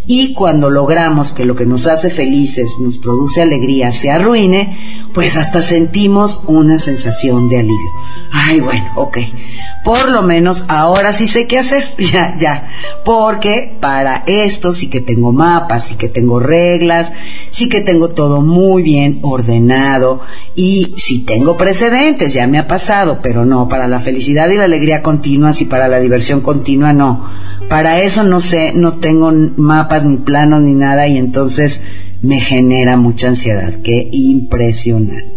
[0.07, 5.37] Y cuando logramos que lo que nos hace felices, nos produce alegría, se arruine, pues
[5.37, 7.93] hasta sentimos una sensación de alivio.
[8.33, 9.19] Ay, bueno, ok.
[9.85, 11.85] Por lo menos ahora sí sé qué hacer.
[12.15, 12.69] Ya, ya.
[13.05, 17.13] Porque para esto sí que tengo mapas, sí que tengo reglas,
[17.51, 20.21] sí que tengo todo muy bien ordenado
[20.55, 24.65] y sí tengo precedentes, ya me ha pasado, pero no, para la felicidad y la
[24.65, 27.29] alegría continuas y para la diversión continua no.
[27.69, 31.83] Para eso no sé, no tengo mapas ni planos ni nada y entonces
[32.23, 33.75] me genera mucha ansiedad.
[33.85, 35.35] Qué impresionante.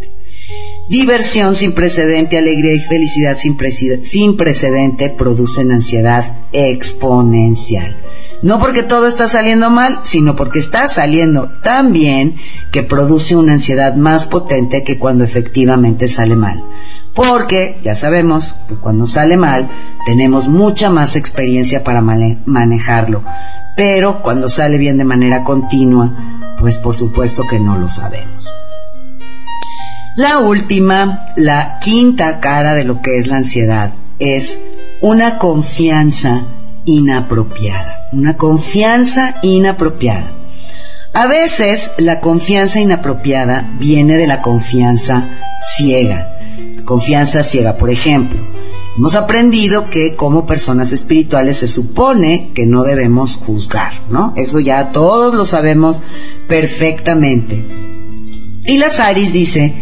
[0.90, 3.58] Diversión sin precedente, alegría y felicidad sin,
[4.04, 7.98] sin, precedente producen ansiedad exponencial.
[8.42, 12.36] No porque todo está saliendo mal, sino porque está saliendo tan bien
[12.72, 16.64] que produce una ansiedad más potente que cuando efectivamente sale mal.
[17.14, 19.70] Porque ya sabemos que cuando sale mal
[20.06, 23.24] tenemos mucha más experiencia para manejarlo.
[23.78, 26.12] Pero cuando sale bien de manera continua,
[26.60, 28.50] pues por supuesto que no lo sabemos.
[30.18, 34.60] La última, la quinta cara de lo que es la ansiedad, es
[35.00, 36.42] una confianza
[36.86, 38.10] inapropiada.
[38.12, 40.34] Una confianza inapropiada.
[41.14, 45.28] A veces la confianza inapropiada viene de la confianza
[45.76, 46.28] ciega.
[46.84, 48.57] Confianza ciega, por ejemplo.
[48.98, 54.34] Hemos aprendido que como personas espirituales se supone que no debemos juzgar, ¿no?
[54.36, 56.02] Eso ya todos lo sabemos
[56.48, 57.64] perfectamente.
[58.66, 59.76] Y la Saris dice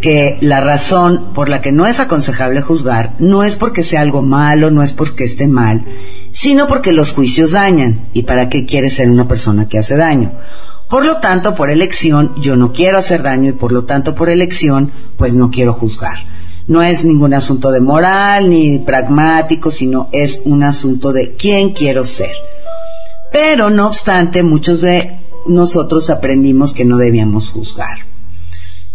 [0.00, 4.22] que la razón por la que no es aconsejable juzgar no es porque sea algo
[4.22, 5.84] malo, no es porque esté mal,
[6.30, 8.06] sino porque los juicios dañan.
[8.12, 10.30] ¿Y para qué quiere ser una persona que hace daño?
[10.88, 14.28] Por lo tanto, por elección, yo no quiero hacer daño y por lo tanto, por
[14.28, 16.33] elección, pues no quiero juzgar.
[16.66, 22.04] No es ningún asunto de moral ni pragmático, sino es un asunto de quién quiero
[22.04, 22.32] ser.
[23.32, 27.98] Pero, no obstante, muchos de nosotros aprendimos que no debíamos juzgar.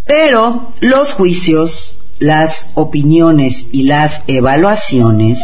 [0.06, 5.40] Pero los juicios, las opiniones y las evaluaciones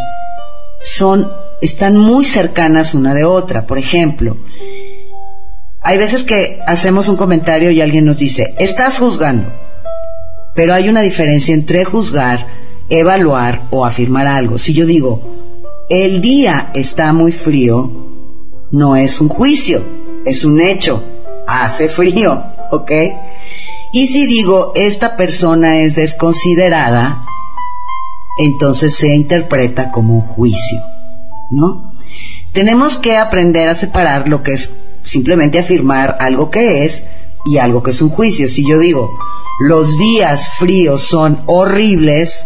[0.82, 1.30] son,
[1.62, 3.66] están muy cercanas una de otra.
[3.66, 4.36] Por ejemplo,
[5.82, 9.52] hay veces que hacemos un comentario y alguien nos dice, estás juzgando.
[10.56, 12.46] Pero hay una diferencia entre juzgar,
[12.88, 14.58] evaluar o afirmar algo.
[14.58, 15.22] Si yo digo,
[15.88, 17.90] el día está muy frío,
[18.72, 19.82] no es un juicio,
[20.24, 21.04] es un hecho.
[21.46, 22.42] Hace frío,
[22.72, 22.90] ¿ok?
[23.92, 27.22] Y si digo, esta persona es desconsiderada,
[28.38, 30.78] entonces se interpreta como un juicio,
[31.50, 31.94] ¿no?
[32.52, 34.72] Tenemos que aprender a separar lo que es
[35.04, 37.04] simplemente afirmar algo que es
[37.46, 38.48] y algo que es un juicio.
[38.48, 39.08] Si yo digo,
[39.58, 42.44] los días fríos son horribles,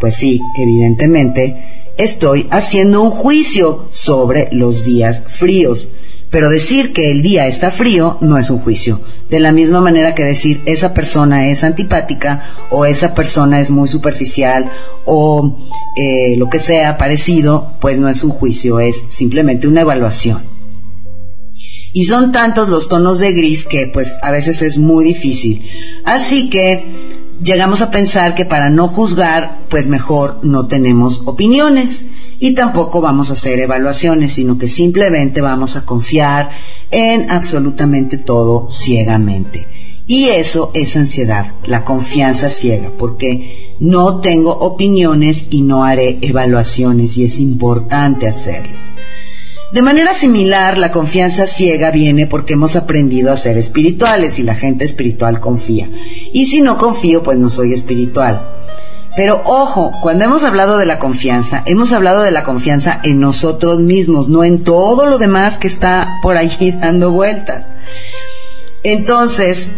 [0.00, 5.88] pues sí, evidentemente, estoy haciendo un juicio sobre los días fríos.
[6.30, 9.00] Pero decir que el día está frío no es un juicio.
[9.30, 13.88] De la misma manera que decir esa persona es antipática o esa persona es muy
[13.88, 14.70] superficial
[15.06, 15.56] o
[15.96, 20.57] eh, lo que sea parecido, pues no es un juicio, es simplemente una evaluación.
[21.98, 25.68] Y son tantos los tonos de gris que pues a veces es muy difícil.
[26.04, 26.84] Así que
[27.42, 32.04] llegamos a pensar que para no juzgar, pues mejor no tenemos opiniones
[32.38, 36.50] y tampoco vamos a hacer evaluaciones, sino que simplemente vamos a confiar
[36.92, 39.66] en absolutamente todo ciegamente.
[40.06, 47.18] Y eso es ansiedad, la confianza ciega, porque no tengo opiniones y no haré evaluaciones
[47.18, 48.92] y es importante hacerlas.
[49.72, 54.54] De manera similar, la confianza ciega viene porque hemos aprendido a ser espirituales y la
[54.54, 55.90] gente espiritual confía.
[56.32, 58.54] Y si no confío, pues no soy espiritual.
[59.14, 63.80] Pero ojo, cuando hemos hablado de la confianza, hemos hablado de la confianza en nosotros
[63.80, 67.66] mismos, no en todo lo demás que está por allí dando vueltas.
[68.84, 69.68] Entonces,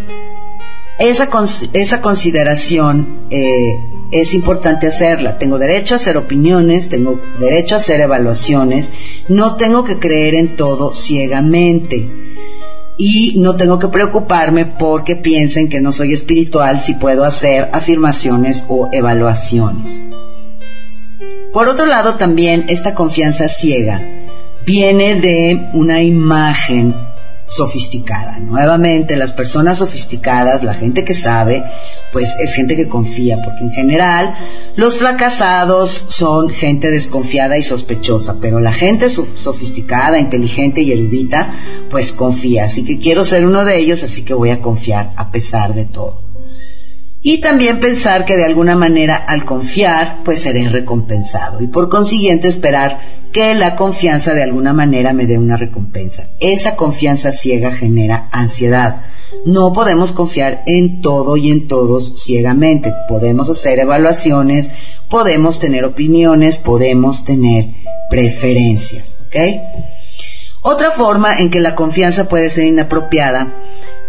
[1.00, 1.28] esa,
[1.72, 3.74] esa consideración eh,
[4.12, 5.38] es importante hacerla.
[5.38, 8.90] Tengo derecho a hacer opiniones, tengo derecho a hacer evaluaciones,
[9.28, 12.10] no tengo que creer en todo ciegamente
[12.96, 18.64] y no tengo que preocuparme porque piensen que no soy espiritual si puedo hacer afirmaciones
[18.68, 20.00] o evaluaciones.
[21.52, 24.02] Por otro lado, también esta confianza ciega
[24.66, 26.94] viene de una imagen
[27.50, 28.38] sofisticada.
[28.38, 31.62] Nuevamente, las personas sofisticadas, la gente que sabe,
[32.12, 34.34] pues es gente que confía, porque en general
[34.76, 41.52] los fracasados son gente desconfiada y sospechosa, pero la gente sofisticada, inteligente y erudita,
[41.90, 42.64] pues confía.
[42.64, 45.84] Así que quiero ser uno de ellos, así que voy a confiar a pesar de
[45.84, 46.30] todo.
[47.22, 52.48] Y también pensar que de alguna manera al confiar, pues seré recompensado y por consiguiente
[52.48, 56.28] esperar que la confianza de alguna manera me dé una recompensa.
[56.40, 59.02] Esa confianza ciega genera ansiedad.
[59.46, 62.92] No podemos confiar en todo y en todos ciegamente.
[63.08, 64.70] Podemos hacer evaluaciones,
[65.08, 67.66] podemos tener opiniones, podemos tener
[68.10, 69.14] preferencias.
[69.26, 69.36] ¿Ok?
[70.62, 73.54] Otra forma en que la confianza puede ser inapropiada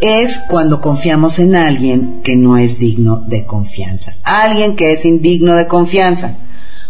[0.02, 4.16] es cuando confiamos en alguien que no es digno de confianza.
[4.24, 6.36] Alguien que es indigno de confianza.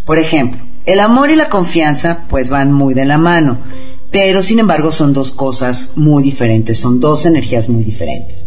[0.06, 3.58] Por ejemplo, el amor y la confianza pues van muy de la mano,
[4.12, 8.46] pero sin embargo son dos cosas muy diferentes, son dos energías muy diferentes.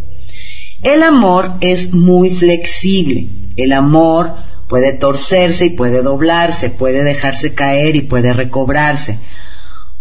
[0.83, 3.29] El amor es muy flexible.
[3.57, 4.35] El amor
[4.69, 9.21] puede torcerse y puede doblarse, puede dejarse caer y puede recobrarse.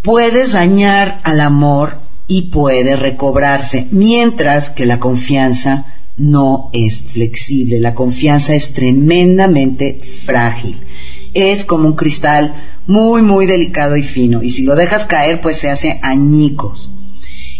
[0.02, 5.86] Puedes dañar al amor y puede recobrarse, mientras que la confianza
[6.18, 7.80] no es flexible.
[7.80, 10.82] La confianza es tremendamente frágil
[11.34, 12.54] es como un cristal
[12.88, 14.44] muy, muy delicado y fino.
[14.44, 16.90] Y si lo dejas caer, pues se hace añicos.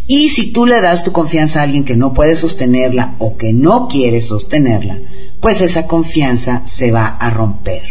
[0.06, 3.54] Y si tú le das tu confianza a alguien que no puede sostenerla o que
[3.54, 5.00] no quiere sostenerla,
[5.42, 7.84] pues esa confianza se va a romper.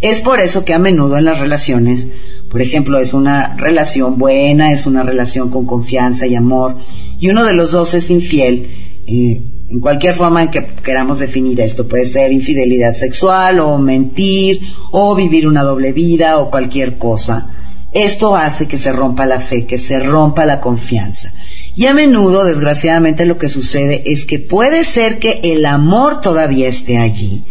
[0.00, 2.06] Es por eso que a menudo en las relaciones,
[2.50, 6.76] por ejemplo, es una relación buena, es una relación con confianza y amor,
[7.18, 8.68] y uno de los dos es infiel,
[9.06, 9.42] eh,
[9.74, 11.88] en cualquier forma en que queramos definir esto.
[11.88, 14.60] Puede ser infidelidad sexual o mentir
[14.92, 17.50] o vivir una doble vida o cualquier cosa.
[17.90, 21.32] Esto hace que se rompa la fe, que se rompa la confianza.
[21.74, 26.68] Y a menudo, desgraciadamente, lo que sucede es que puede ser que el amor todavía
[26.68, 27.44] esté allí.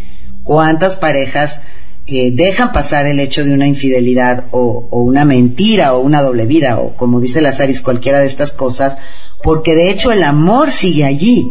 [0.44, 1.60] ¿Cuántas parejas
[2.06, 6.46] eh, dejan pasar el hecho de una infidelidad o, o, una mentira o una doble
[6.46, 8.96] vida o como dice Lazaris, cualquiera de estas cosas,
[9.42, 11.46] porque de hecho el amor sigue allí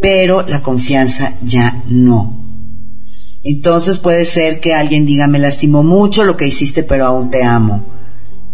[0.00, 2.44] pero la confianza ya no.
[3.42, 7.44] Entonces puede ser que alguien diga, me lastimó mucho lo que hiciste, pero aún te
[7.44, 7.84] amo.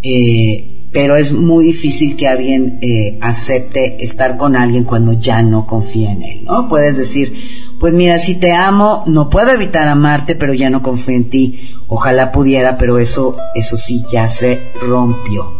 [0.02, 5.66] Eh, pero es muy difícil que alguien eh, acepte estar con alguien cuando ya no
[5.66, 6.68] confía en él, ¿no?
[6.68, 7.32] Puedes decir,
[7.80, 11.70] pues mira, si te amo, no puedo evitar amarte, pero ya no confío en ti.
[11.88, 15.50] Ojalá pudiera, pero eso, eso sí ya se rompió.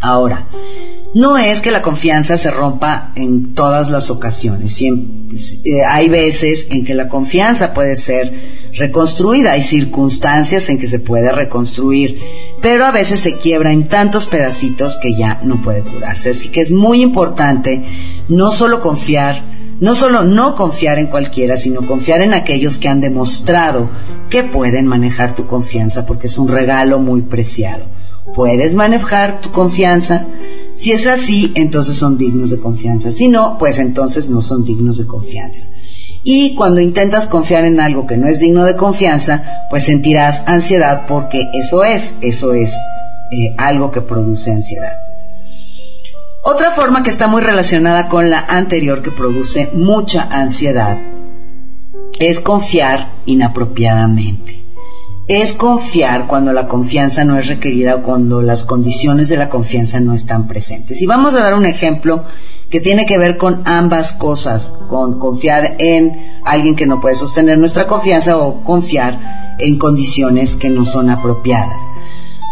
[0.00, 0.48] Ahora,
[1.14, 4.80] no es que la confianza se rompa en todas las ocasiones.
[4.80, 11.00] Eh, hay veces en que la confianza puede ser reconstruida, hay circunstancias en que se
[11.00, 12.20] puede reconstruir,
[12.60, 16.30] pero a veces se quiebra en tantos pedacitos que ya no puede curarse.
[16.30, 17.84] Así que es muy importante
[18.28, 19.42] no solo confiar,
[19.80, 23.88] no solo no confiar en cualquiera, sino confiar en aquellos que han demostrado
[24.28, 27.86] que pueden manejar tu confianza, porque es un regalo muy preciado.
[28.34, 30.26] Puedes manejar tu confianza,
[30.78, 33.10] si es así, entonces son dignos de confianza.
[33.10, 35.64] Si no, pues entonces no son dignos de confianza.
[36.22, 41.04] Y cuando intentas confiar en algo que no es digno de confianza, pues sentirás ansiedad
[41.08, 42.70] porque eso es, eso es
[43.32, 44.92] eh, algo que produce ansiedad.
[46.44, 50.96] Otra forma que está muy relacionada con la anterior que produce mucha ansiedad
[52.20, 54.57] es confiar inapropiadamente
[55.28, 60.00] es confiar cuando la confianza no es requerida o cuando las condiciones de la confianza
[60.00, 61.02] no están presentes.
[61.02, 62.24] Y vamos a dar un ejemplo
[62.70, 67.58] que tiene que ver con ambas cosas, con confiar en alguien que no puede sostener
[67.58, 71.80] nuestra confianza o confiar en condiciones que no son apropiadas.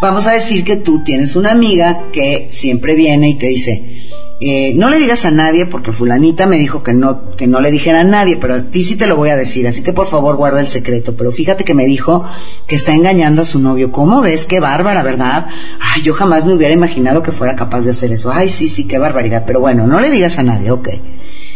[0.02, 4.05] Vamos a decir que tú tienes una amiga que siempre viene y te dice,
[4.38, 7.70] eh, no le digas a nadie porque fulanita me dijo que no, que no le
[7.70, 10.06] dijera a nadie, pero a ti sí te lo voy a decir, así que por
[10.08, 11.16] favor guarda el secreto.
[11.16, 12.22] Pero fíjate que me dijo
[12.66, 13.90] que está engañando a su novio.
[13.92, 14.44] ¿Cómo ves?
[14.44, 15.46] Qué bárbara, ¿verdad?
[15.80, 18.30] Ay, yo jamás me hubiera imaginado que fuera capaz de hacer eso.
[18.30, 19.44] Ay, sí, sí, qué barbaridad.
[19.46, 20.88] Pero bueno, no le digas a nadie, ok.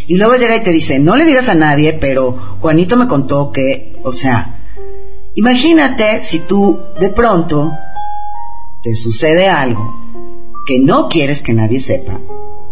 [0.06, 3.52] Y luego llega y te dice, no le digas a nadie, pero Juanito me contó
[3.52, 4.58] que, o sea,
[5.34, 7.72] imagínate si tú de pronto
[8.82, 9.94] te sucede algo
[10.66, 12.18] que no quieres que nadie sepa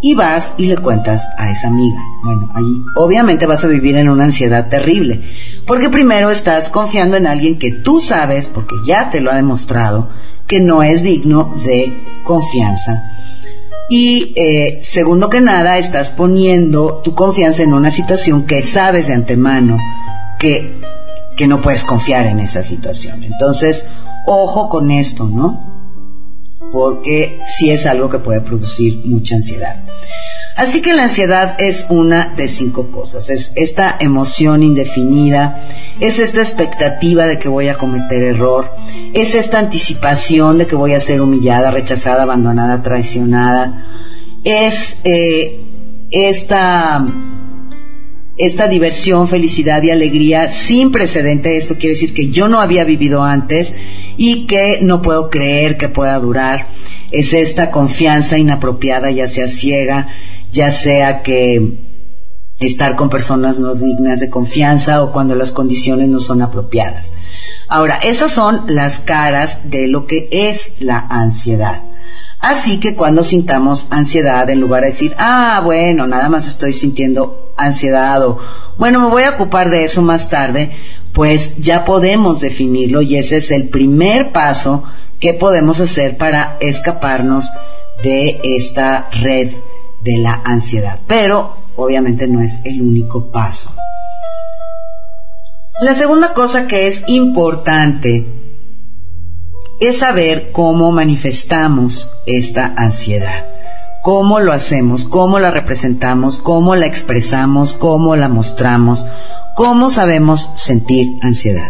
[0.01, 2.01] y vas y le cuentas a esa amiga.
[2.22, 5.22] Bueno, ahí obviamente vas a vivir en una ansiedad terrible,
[5.66, 10.09] porque primero estás confiando en alguien que tú sabes, porque ya te lo ha demostrado,
[10.46, 13.14] que no es digno de confianza.
[13.90, 19.14] Y eh, segundo que nada, estás poniendo tu confianza en una situación que sabes de
[19.14, 19.78] antemano
[20.38, 20.78] que,
[21.36, 23.24] que no puedes confiar en esa situación.
[23.24, 23.86] Entonces,
[24.26, 25.78] ojo con esto, ¿no?
[26.73, 29.83] Porque sí es algo que puede producir mucha ansiedad.
[30.59, 33.31] Así que la ansiedad es una de cinco cosas.
[33.31, 35.69] Es esta emoción indefinida,
[36.01, 38.69] es esta expectativa de que voy a cometer error,
[39.14, 43.87] es esta anticipación de que voy a ser humillada, rechazada, abandonada, traicionada,
[44.43, 45.61] es eh,
[46.11, 47.07] esta
[48.39, 51.57] esta diversión, felicidad y alegría sin precedente.
[51.57, 53.74] Esto quiere decir que yo no había vivido antes
[54.16, 56.68] y que no puedo creer que pueda durar.
[57.11, 60.09] Es esta confianza inapropiada, ya sea ciega,
[60.53, 61.78] ya sea que
[62.61, 67.12] estar con personas no dignas de confianza o cuando las condiciones no son apropiadas.
[67.68, 71.82] Ahora, esas son las caras de lo que es la ansiedad.
[72.41, 77.53] Así que cuando sintamos ansiedad, en lugar de decir, ah, bueno, nada más estoy sintiendo
[77.57, 78.39] ansiedad o,
[78.76, 80.70] bueno, me voy a ocupar de eso más tarde,
[81.12, 84.84] pues ya podemos definirlo y ese es el primer paso
[85.18, 87.51] que podemos hacer para escaparnos
[88.05, 89.51] de esta red
[90.05, 91.01] de la ansiedad.
[91.09, 93.72] Pero obviamente no es el único paso.
[95.80, 98.47] La segunda cosa que es importante
[99.81, 103.47] es saber cómo manifestamos esta ansiedad,
[104.03, 109.05] cómo lo hacemos, cómo la representamos, cómo la expresamos, cómo la mostramos,
[109.55, 111.68] cómo sabemos sentir ansiedad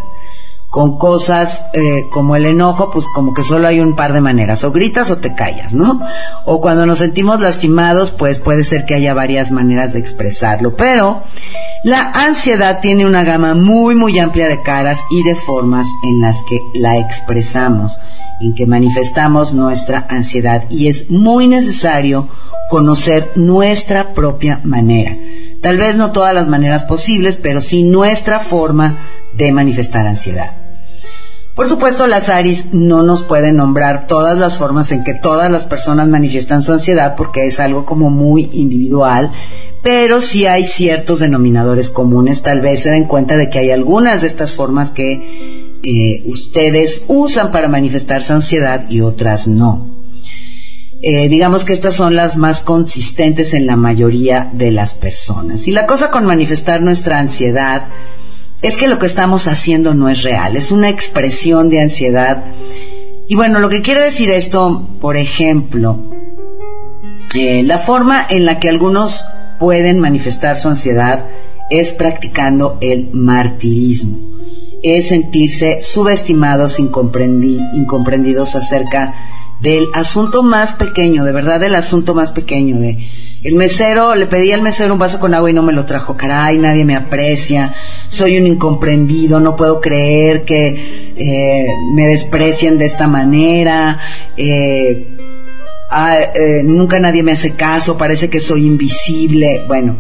[0.78, 4.62] con cosas eh, como el enojo, pues como que solo hay un par de maneras,
[4.62, 6.00] o gritas o te callas, ¿no?
[6.44, 11.24] O cuando nos sentimos lastimados, pues puede ser que haya varias maneras de expresarlo, pero
[11.82, 16.36] la ansiedad tiene una gama muy, muy amplia de caras y de formas en las
[16.48, 17.90] que la expresamos,
[18.40, 22.28] en que manifestamos nuestra ansiedad y es muy necesario
[22.70, 25.16] conocer nuestra propia manera.
[25.60, 28.98] Tal vez no todas las maneras posibles, pero sí nuestra forma
[29.34, 30.67] de manifestar ansiedad.
[31.58, 35.64] Por supuesto, las ARIS no nos pueden nombrar todas las formas en que todas las
[35.64, 39.32] personas manifiestan su ansiedad porque es algo como muy individual,
[39.82, 42.42] pero sí hay ciertos denominadores comunes.
[42.42, 47.02] Tal vez se den cuenta de que hay algunas de estas formas que eh, ustedes
[47.08, 49.84] usan para manifestar su ansiedad y otras no.
[51.02, 55.66] Eh, digamos que estas son las más consistentes en la mayoría de las personas.
[55.66, 57.88] Y la cosa con manifestar nuestra ansiedad
[58.62, 62.44] es que lo que estamos haciendo no es real, es una expresión de ansiedad.
[63.28, 65.98] Y bueno, lo que quiere decir esto, por ejemplo,
[67.34, 69.24] la forma en la que algunos
[69.60, 71.24] pueden manifestar su ansiedad
[71.70, 74.18] es practicando el martirismo,
[74.82, 79.14] es sentirse subestimados, incomprendidos acerca
[79.60, 82.98] del asunto más pequeño, de verdad del asunto más pequeño, de
[83.42, 86.16] el mesero, le pedí al mesero un vaso con agua y no me lo trajo.
[86.16, 87.72] Caray, nadie me aprecia.
[88.08, 89.38] Soy un incomprendido.
[89.38, 93.98] No puedo creer que eh, me desprecien de esta manera.
[94.36, 95.16] Eh,
[95.90, 97.96] ah, eh, nunca nadie me hace caso.
[97.96, 99.64] Parece que soy invisible.
[99.68, 99.96] Bueno,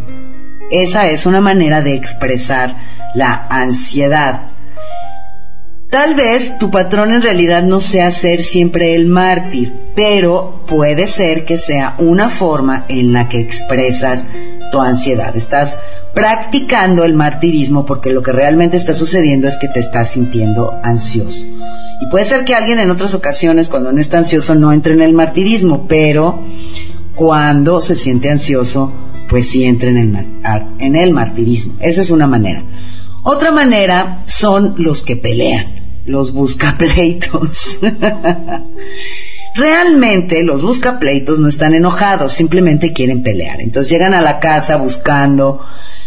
[0.70, 2.74] esa es una manera de expresar
[3.14, 4.57] la ansiedad.
[5.90, 11.46] Tal vez tu patrón en realidad no sea ser siempre el mártir, pero puede ser
[11.46, 14.26] que sea una forma en la que expresas
[14.70, 15.34] tu ansiedad.
[15.34, 15.78] Estás
[16.12, 21.46] practicando el martirismo porque lo que realmente está sucediendo es que te estás sintiendo ansioso.
[22.02, 25.00] Y puede ser que alguien en otras ocasiones, cuando no está ansioso, no entre en
[25.00, 26.42] el martirismo, pero
[27.14, 28.92] cuando se siente ansioso,
[29.28, 30.26] pues sí entra en el,
[30.80, 31.74] en el martirismo.
[31.80, 32.62] Esa es una manera.
[33.30, 35.66] Otra manera son los que pelean
[36.06, 37.78] los buscapleitos.
[39.54, 43.60] Realmente los buscapleitos no están enojados, simplemente quieren pelear.
[43.60, 45.60] Entonces llegan a la casa buscando,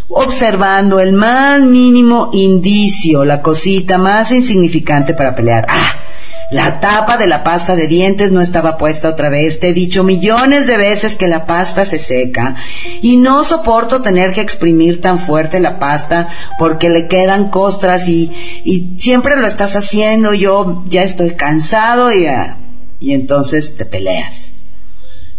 [0.10, 5.68] observando el más mínimo indicio, la cosita más insignificante para pelear.
[5.70, 5.94] Ah,
[6.52, 9.60] la tapa de la pasta de dientes no estaba puesta otra vez.
[9.60, 12.56] Te he dicho millones de veces que la pasta se seca
[13.02, 16.28] y no soporto tener que exprimir tan fuerte la pasta
[16.60, 18.32] porque le quedan costras y,
[18.66, 20.34] y siempre lo estás haciendo.
[20.34, 22.58] Yo ya estoy cansado y, ah,
[23.00, 24.52] y entonces te peleas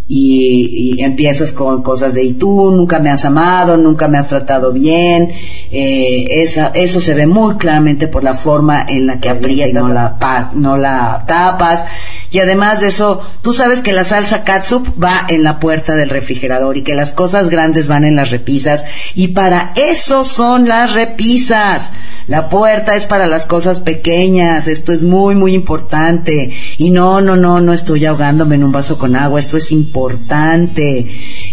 [0.08, 4.72] y, empiezas con cosas de y tú nunca me has amado, nunca me has tratado
[4.72, 5.32] bien,
[5.70, 9.88] eh, esa, eso se ve muy claramente por la forma en la que y no
[9.88, 11.84] la, no la tapas.
[12.32, 16.08] Y además de eso, tú sabes que la salsa katsup va en la puerta del
[16.08, 20.94] refrigerador y que las cosas grandes van en las repisas y para eso son las
[20.94, 21.90] repisas.
[22.28, 26.52] La puerta es para las cosas pequeñas, esto es muy, muy importante.
[26.78, 31.10] Y no, no, no, no estoy ahogándome en un vaso con agua, esto es importante.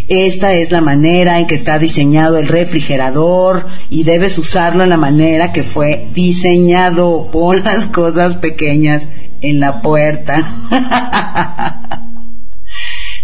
[0.08, 4.98] Esta es la manera en que está diseñado el refrigerador y debes usarlo en la
[4.98, 7.30] manera que fue diseñado.
[7.32, 9.08] Pon las cosas pequeñas
[9.42, 10.56] en la puerta.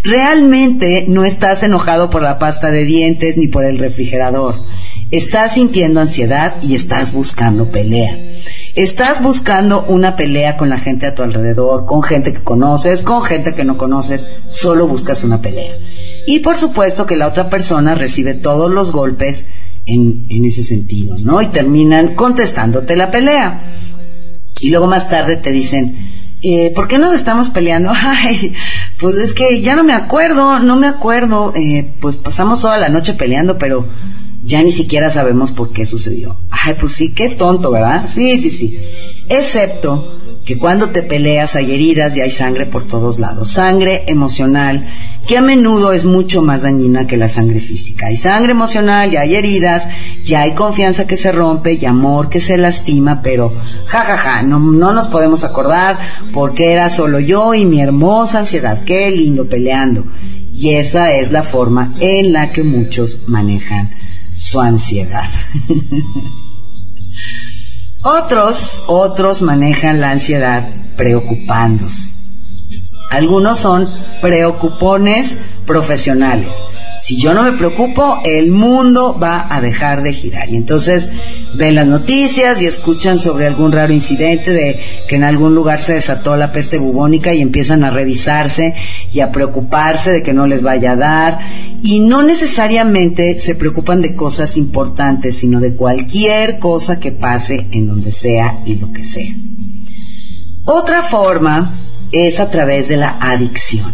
[0.03, 4.55] Realmente no estás enojado por la pasta de dientes ni por el refrigerador.
[5.09, 8.15] Estás sintiendo ansiedad y estás buscando pelea.
[8.75, 13.23] Estás buscando una pelea con la gente a tu alrededor, con gente que conoces, con
[13.23, 15.73] gente que no conoces, solo buscas una pelea.
[16.27, 19.45] Y por supuesto que la otra persona recibe todos los golpes
[19.85, 21.41] en, en ese sentido, ¿no?
[21.41, 23.61] Y terminan contestándote la pelea.
[24.59, 25.95] Y luego más tarde te dicen,
[26.41, 27.91] eh, ¿por qué nos estamos peleando?
[27.95, 28.53] Ay,
[28.99, 32.89] pues es que ya no me acuerdo, no me acuerdo, eh, pues pasamos toda la
[32.89, 33.87] noche peleando, pero
[34.43, 36.37] ya ni siquiera sabemos por qué sucedió.
[36.51, 38.07] Ay, pues sí, qué tonto, ¿verdad?
[38.07, 38.77] Sí, sí, sí.
[39.27, 43.49] Excepto que cuando te peleas hay heridas y hay sangre por todos lados.
[43.49, 44.87] Sangre emocional,
[45.27, 48.07] que a menudo es mucho más dañina que la sangre física.
[48.07, 49.87] Hay sangre emocional, ya hay heridas,
[50.23, 53.53] ya hay confianza que se rompe y amor que se lastima, pero
[53.87, 55.97] jajaja, ja, ja, no, no nos podemos acordar
[56.33, 58.83] porque era solo yo y mi hermosa ansiedad.
[58.83, 60.05] Qué lindo peleando.
[60.53, 63.89] Y esa es la forma en la que muchos manejan
[64.37, 65.27] su ansiedad.
[68.03, 70.65] otros, otros manejan la ansiedad
[70.95, 72.14] preocupándose.
[73.15, 73.87] Algunos son
[74.21, 76.53] preocupones profesionales.
[77.01, 80.49] Si yo no me preocupo, el mundo va a dejar de girar.
[80.49, 81.07] Y entonces
[81.55, 85.93] ven las noticias y escuchan sobre algún raro incidente de que en algún lugar se
[85.93, 88.75] desató la peste bubónica y empiezan a revisarse
[89.13, 91.39] y a preocuparse de que no les vaya a dar.
[91.83, 97.87] Y no necesariamente se preocupan de cosas importantes, sino de cualquier cosa que pase en
[97.87, 99.31] donde sea y lo que sea.
[100.65, 101.71] Otra forma
[102.15, 103.93] es a través de la adicción.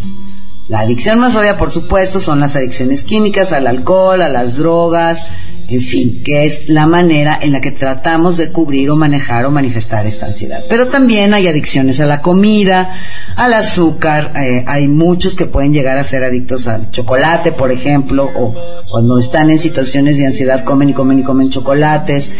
[0.68, 5.26] La adicción más obvia, por supuesto, son las adicciones químicas al alcohol, a las drogas,
[5.68, 9.50] en fin, que es la manera en la que tratamos de cubrir o manejar o
[9.50, 10.64] manifestar esta ansiedad.
[10.68, 12.94] Pero también hay adicciones a la comida,
[13.36, 18.30] al azúcar, eh, hay muchos que pueden llegar a ser adictos al chocolate, por ejemplo,
[18.34, 18.54] o
[18.88, 22.30] cuando están en situaciones de ansiedad comen y comen y comen chocolates,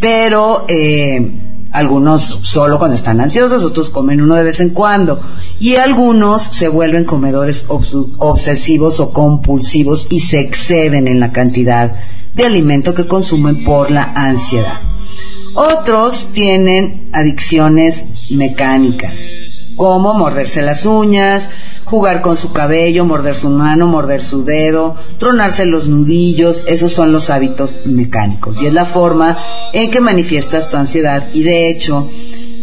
[0.00, 5.20] pero eh, algunos solo cuando están ansiosos, otros comen uno de vez en cuando.
[5.60, 11.94] Y algunos se vuelven comedores obsesivos o compulsivos y se exceden en la cantidad
[12.34, 14.80] de alimento que consumen por la ansiedad.
[15.54, 19.14] Otros tienen adicciones mecánicas,
[19.74, 21.48] como morderse las uñas,
[21.86, 27.12] jugar con su cabello, morder su mano, morder su dedo, tronarse los nudillos, esos son
[27.12, 29.38] los hábitos mecánicos y es la forma
[29.72, 32.10] en que manifiestas tu ansiedad y de hecho,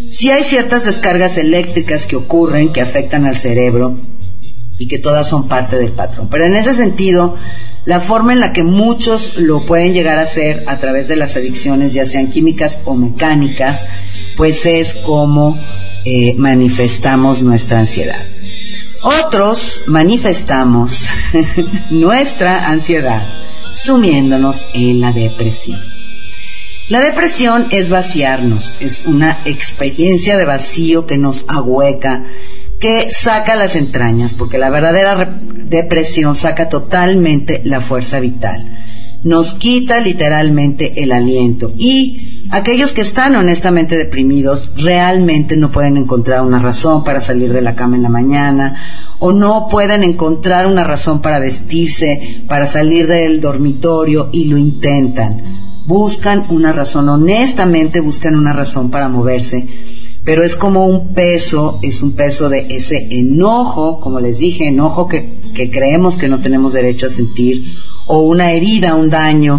[0.10, 3.98] si hay ciertas descargas eléctricas que ocurren que afectan al cerebro
[4.78, 6.28] y que todas son parte del patrón.
[6.30, 7.38] Pero en ese sentido,
[7.86, 11.38] la forma en la que muchos lo pueden llegar a hacer a través de las
[11.38, 13.86] adicciones, ya sean químicas o mecánicas,
[14.36, 15.58] pues es como
[16.04, 18.26] eh, manifestamos nuestra ansiedad.
[19.04, 21.10] Otros manifestamos
[21.90, 23.28] nuestra ansiedad
[23.76, 25.80] sumiéndonos en la depresión.
[26.88, 32.24] La depresión es vaciarnos, es una experiencia de vacío que nos ahueca,
[32.80, 38.64] que saca las entrañas, porque la verdadera depresión saca totalmente la fuerza vital.
[39.26, 46.44] Nos quita literalmente el aliento y Aquellos que están honestamente deprimidos realmente no pueden encontrar
[46.44, 48.76] una razón para salir de la cama en la mañana
[49.18, 55.42] o no pueden encontrar una razón para vestirse, para salir del dormitorio y lo intentan.
[55.88, 59.68] Buscan una razón, honestamente buscan una razón para moverse,
[60.24, 65.08] pero es como un peso, es un peso de ese enojo, como les dije, enojo
[65.08, 67.64] que, que creemos que no tenemos derecho a sentir,
[68.06, 69.58] o una herida, un daño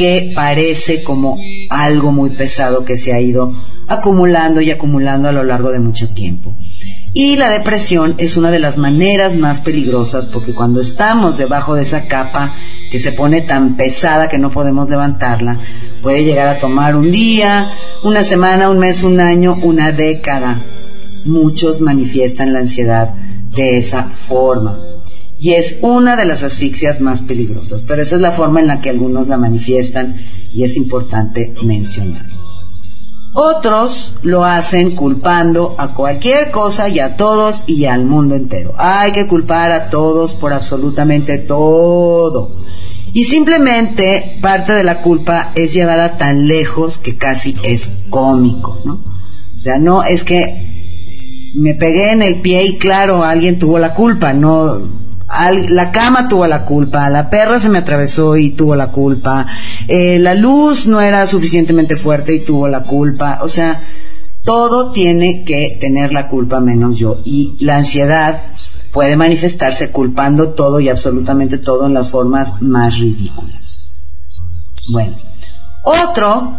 [0.00, 1.38] que parece como
[1.68, 3.52] algo muy pesado que se ha ido
[3.86, 6.56] acumulando y acumulando a lo largo de mucho tiempo.
[7.12, 11.82] Y la depresión es una de las maneras más peligrosas porque cuando estamos debajo de
[11.82, 12.54] esa capa
[12.90, 15.58] que se pone tan pesada que no podemos levantarla,
[16.00, 17.70] puede llegar a tomar un día,
[18.02, 20.64] una semana, un mes, un año, una década.
[21.26, 23.12] Muchos manifiestan la ansiedad
[23.54, 24.78] de esa forma
[25.40, 28.82] y es una de las asfixias más peligrosas, pero esa es la forma en la
[28.82, 30.20] que algunos la manifiestan
[30.52, 32.26] y es importante mencionar.
[33.32, 38.74] Otros lo hacen culpando a cualquier cosa y a todos y al mundo entero.
[38.76, 42.56] Hay que culpar a todos por absolutamente todo.
[43.14, 48.94] Y simplemente parte de la culpa es llevada tan lejos que casi es cómico, ¿no?
[48.94, 53.94] O sea, no es que me pegué en el pie y claro, alguien tuvo la
[53.94, 54.80] culpa, no,
[55.68, 59.46] la cama tuvo la culpa, la perra se me atravesó y tuvo la culpa,
[59.86, 63.80] eh, la luz no era suficientemente fuerte y tuvo la culpa, o sea,
[64.44, 67.20] todo tiene que tener la culpa menos yo.
[67.24, 68.42] Y la ansiedad
[68.92, 73.88] puede manifestarse culpando todo y absolutamente todo en las formas más ridículas.
[74.92, 75.14] Bueno,
[75.84, 76.54] otro,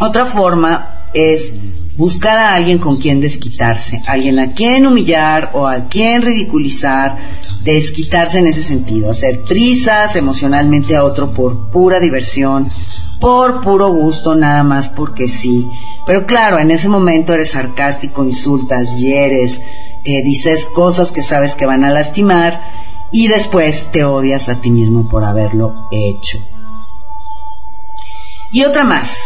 [0.00, 1.52] otra forma es
[1.98, 7.18] buscar a alguien con quien desquitarse, alguien a quien humillar o a quien ridiculizar,
[7.64, 12.68] desquitarse en ese sentido, hacer trizas emocionalmente a otro por pura diversión,
[13.20, 15.66] por puro gusto, nada más porque sí.
[16.06, 19.60] Pero claro, en ese momento eres sarcástico, insultas, hieres,
[20.04, 22.60] eh, dices cosas que sabes que van a lastimar
[23.10, 26.38] y después te odias a ti mismo por haberlo hecho.
[28.52, 29.18] Y otra más,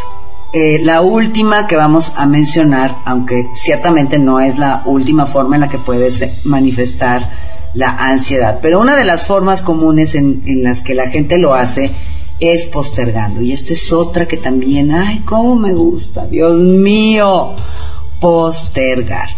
[0.53, 5.63] eh, la última que vamos a mencionar, aunque ciertamente no es la última forma en
[5.63, 7.31] la que puedes manifestar
[7.75, 11.55] la ansiedad, pero una de las formas comunes en, en las que la gente lo
[11.55, 11.91] hace
[12.39, 13.41] es postergando.
[13.41, 17.55] Y esta es otra que también, ay, cómo me gusta, Dios mío,
[18.21, 19.31] postergar.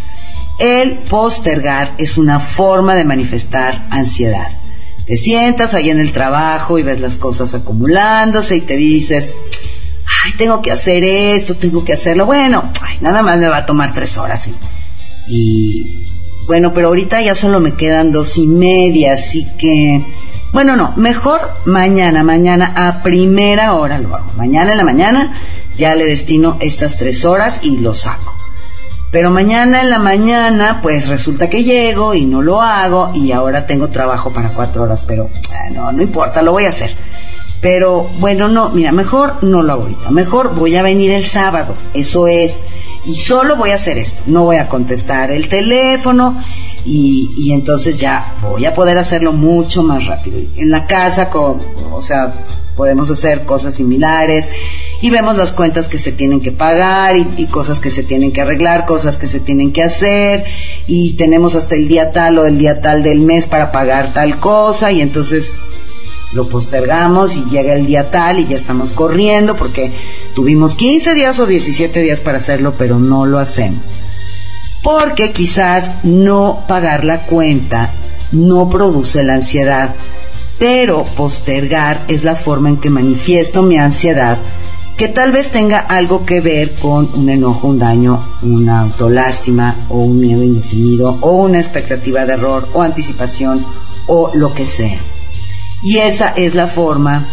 [0.59, 4.47] El postergar es una forma de manifestar ansiedad.
[5.05, 9.29] Te sientas ahí en el trabajo y ves las cosas acumulándose y te dices,
[10.37, 12.25] tengo que hacer esto, tengo que hacerlo.
[12.25, 12.71] Bueno,
[13.01, 14.49] nada más me va a tomar tres horas.
[15.27, 16.05] Y,
[16.47, 20.05] bueno, pero ahorita ya solo me quedan dos y media, así que,
[20.51, 24.31] bueno, no, mejor mañana, mañana a primera hora lo hago.
[24.37, 25.33] Mañana en la mañana
[25.75, 28.33] ya le destino estas tres horas y lo saco.
[29.11, 33.65] Pero mañana en la mañana, pues resulta que llego y no lo hago y ahora
[33.65, 36.95] tengo trabajo para cuatro horas, pero ah, no, no importa, lo voy a hacer.
[37.65, 40.11] Pero bueno, no, mira, mejor no lo hago ahorita.
[40.11, 41.73] Mejor voy a venir el sábado.
[41.95, 42.53] Eso es.
[43.05, 44.21] Y solo voy a hacer esto.
[44.27, 46.39] No voy a contestar el teléfono
[46.85, 50.37] y, y entonces ya voy a poder hacerlo mucho más rápido.
[50.55, 51.59] En la casa, con,
[51.91, 52.35] o sea,
[52.75, 54.47] podemos hacer cosas similares
[55.01, 58.31] y vemos las cuentas que se tienen que pagar y, y, cosas que se tienen
[58.31, 60.45] que arreglar, cosas que se tienen que hacer
[60.85, 64.39] y tenemos hasta el día tal o el día tal del mes para pagar tal
[64.39, 65.55] cosa y entonces
[66.35, 69.93] lo postergamos y llega el día tal y ya estamos corriendo porque
[70.35, 73.81] tuvimos 15 días o 17 días para hacerlo, pero no lo hacemos.
[74.83, 77.93] Porque quizás no pagar la cuenta
[78.33, 79.95] no produce la ansiedad,
[80.59, 84.37] pero postergar es la forma en que manifiesto mi ansiedad
[84.97, 89.99] que tal vez tenga algo que ver con un enojo, un daño, una autolástima o
[89.99, 93.65] un miedo indefinido o una expectativa de error o anticipación
[94.07, 94.97] o lo que sea.
[95.85, 97.29] Y esa es la forma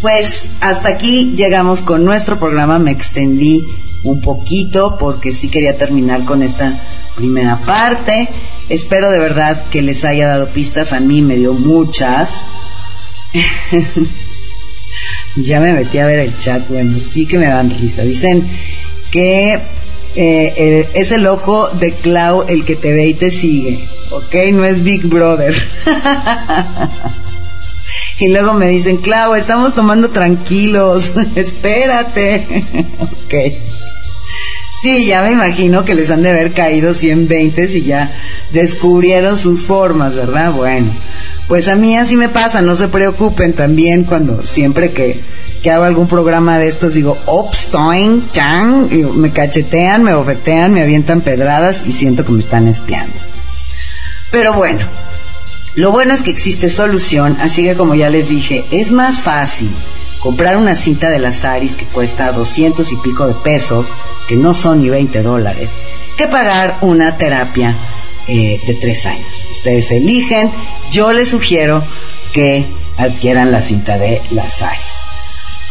[0.06, 2.77] pues hasta aquí llegamos con nuestro programa.
[2.77, 3.65] Me extendí
[4.03, 6.80] un poquito porque sí quería terminar con esta
[7.15, 8.30] primera parte.
[8.69, 10.94] Espero de verdad que les haya dado pistas.
[10.94, 12.45] A mí me dio muchas.
[15.38, 16.69] ya me metí a ver el chat.
[16.69, 18.03] Bueno, sí que me dan risa.
[18.03, 18.48] Dicen
[19.10, 19.60] que
[20.15, 23.90] eh, es el ojo de Clau el que te ve y te sigue.
[24.11, 25.56] Ok, no es Big Brother.
[28.17, 32.45] Y luego me dicen, Clau, estamos tomando tranquilos, espérate.
[32.99, 33.33] ok.
[34.81, 38.13] Sí, ya me imagino que les han de haber caído 120 y ya
[38.51, 40.51] descubrieron sus formas, ¿verdad?
[40.51, 40.95] Bueno,
[41.47, 45.19] pues a mí así me pasa, no se preocupen también cuando siempre que,
[45.63, 50.83] que hago algún programa de estos digo, Opstein, Chang, y me cachetean, me bofetean, me
[50.83, 53.15] avientan pedradas y siento que me están espiando.
[54.31, 54.85] Pero bueno,
[55.76, 59.69] lo bueno es que existe solución, así que como ya les dije, es más fácil
[60.22, 63.93] comprar una cinta de las Aris que cuesta 200 y pico de pesos,
[64.27, 65.73] que no son ni 20 dólares,
[66.18, 67.76] que pagar una terapia
[68.27, 69.45] eh, de tres años.
[69.52, 70.49] Ustedes eligen,
[70.91, 71.84] yo les sugiero
[72.34, 72.65] que
[72.97, 74.93] adquieran la cinta de las Aries.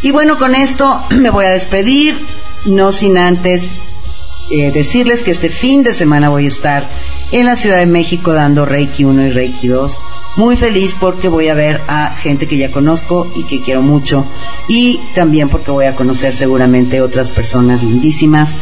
[0.03, 2.21] Y bueno, con esto me voy a despedir,
[2.67, 3.71] no sin antes
[4.51, 6.89] eh, decirles que este fin de semana voy a estar
[7.33, 10.01] en la Ciudad de México dando Reiki 1 y Reiki 2.
[10.37, 14.27] Muy feliz porque voy a ver a gente que ya conozco y que quiero mucho.
[14.69, 18.55] Y también porque voy a conocer seguramente otras personas lindísimas.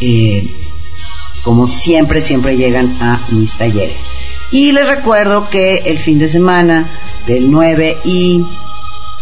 [0.00, 0.50] Eh,
[1.44, 4.00] como siempre, siempre llegan a mis talleres.
[4.50, 6.88] Y les recuerdo que el fin de semana
[7.26, 8.44] del 9 y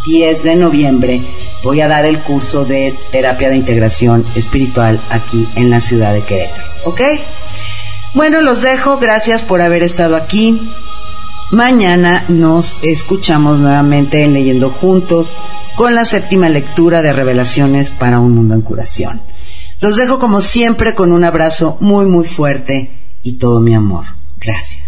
[0.08, 1.22] 10 de noviembre
[1.62, 6.22] voy a dar el curso de terapia de integración espiritual aquí en la ciudad de
[6.22, 6.64] Querétaro.
[6.86, 7.00] ¿Ok?
[8.14, 8.96] Bueno, los dejo.
[8.96, 10.72] Gracias por haber estado aquí.
[11.50, 15.36] Mañana nos escuchamos nuevamente en Leyendo Juntos
[15.76, 19.20] con la séptima lectura de Revelaciones para un Mundo en Curación.
[19.80, 22.90] Los dejo como siempre con un abrazo muy muy fuerte
[23.22, 24.06] y todo mi amor.
[24.38, 24.87] Gracias.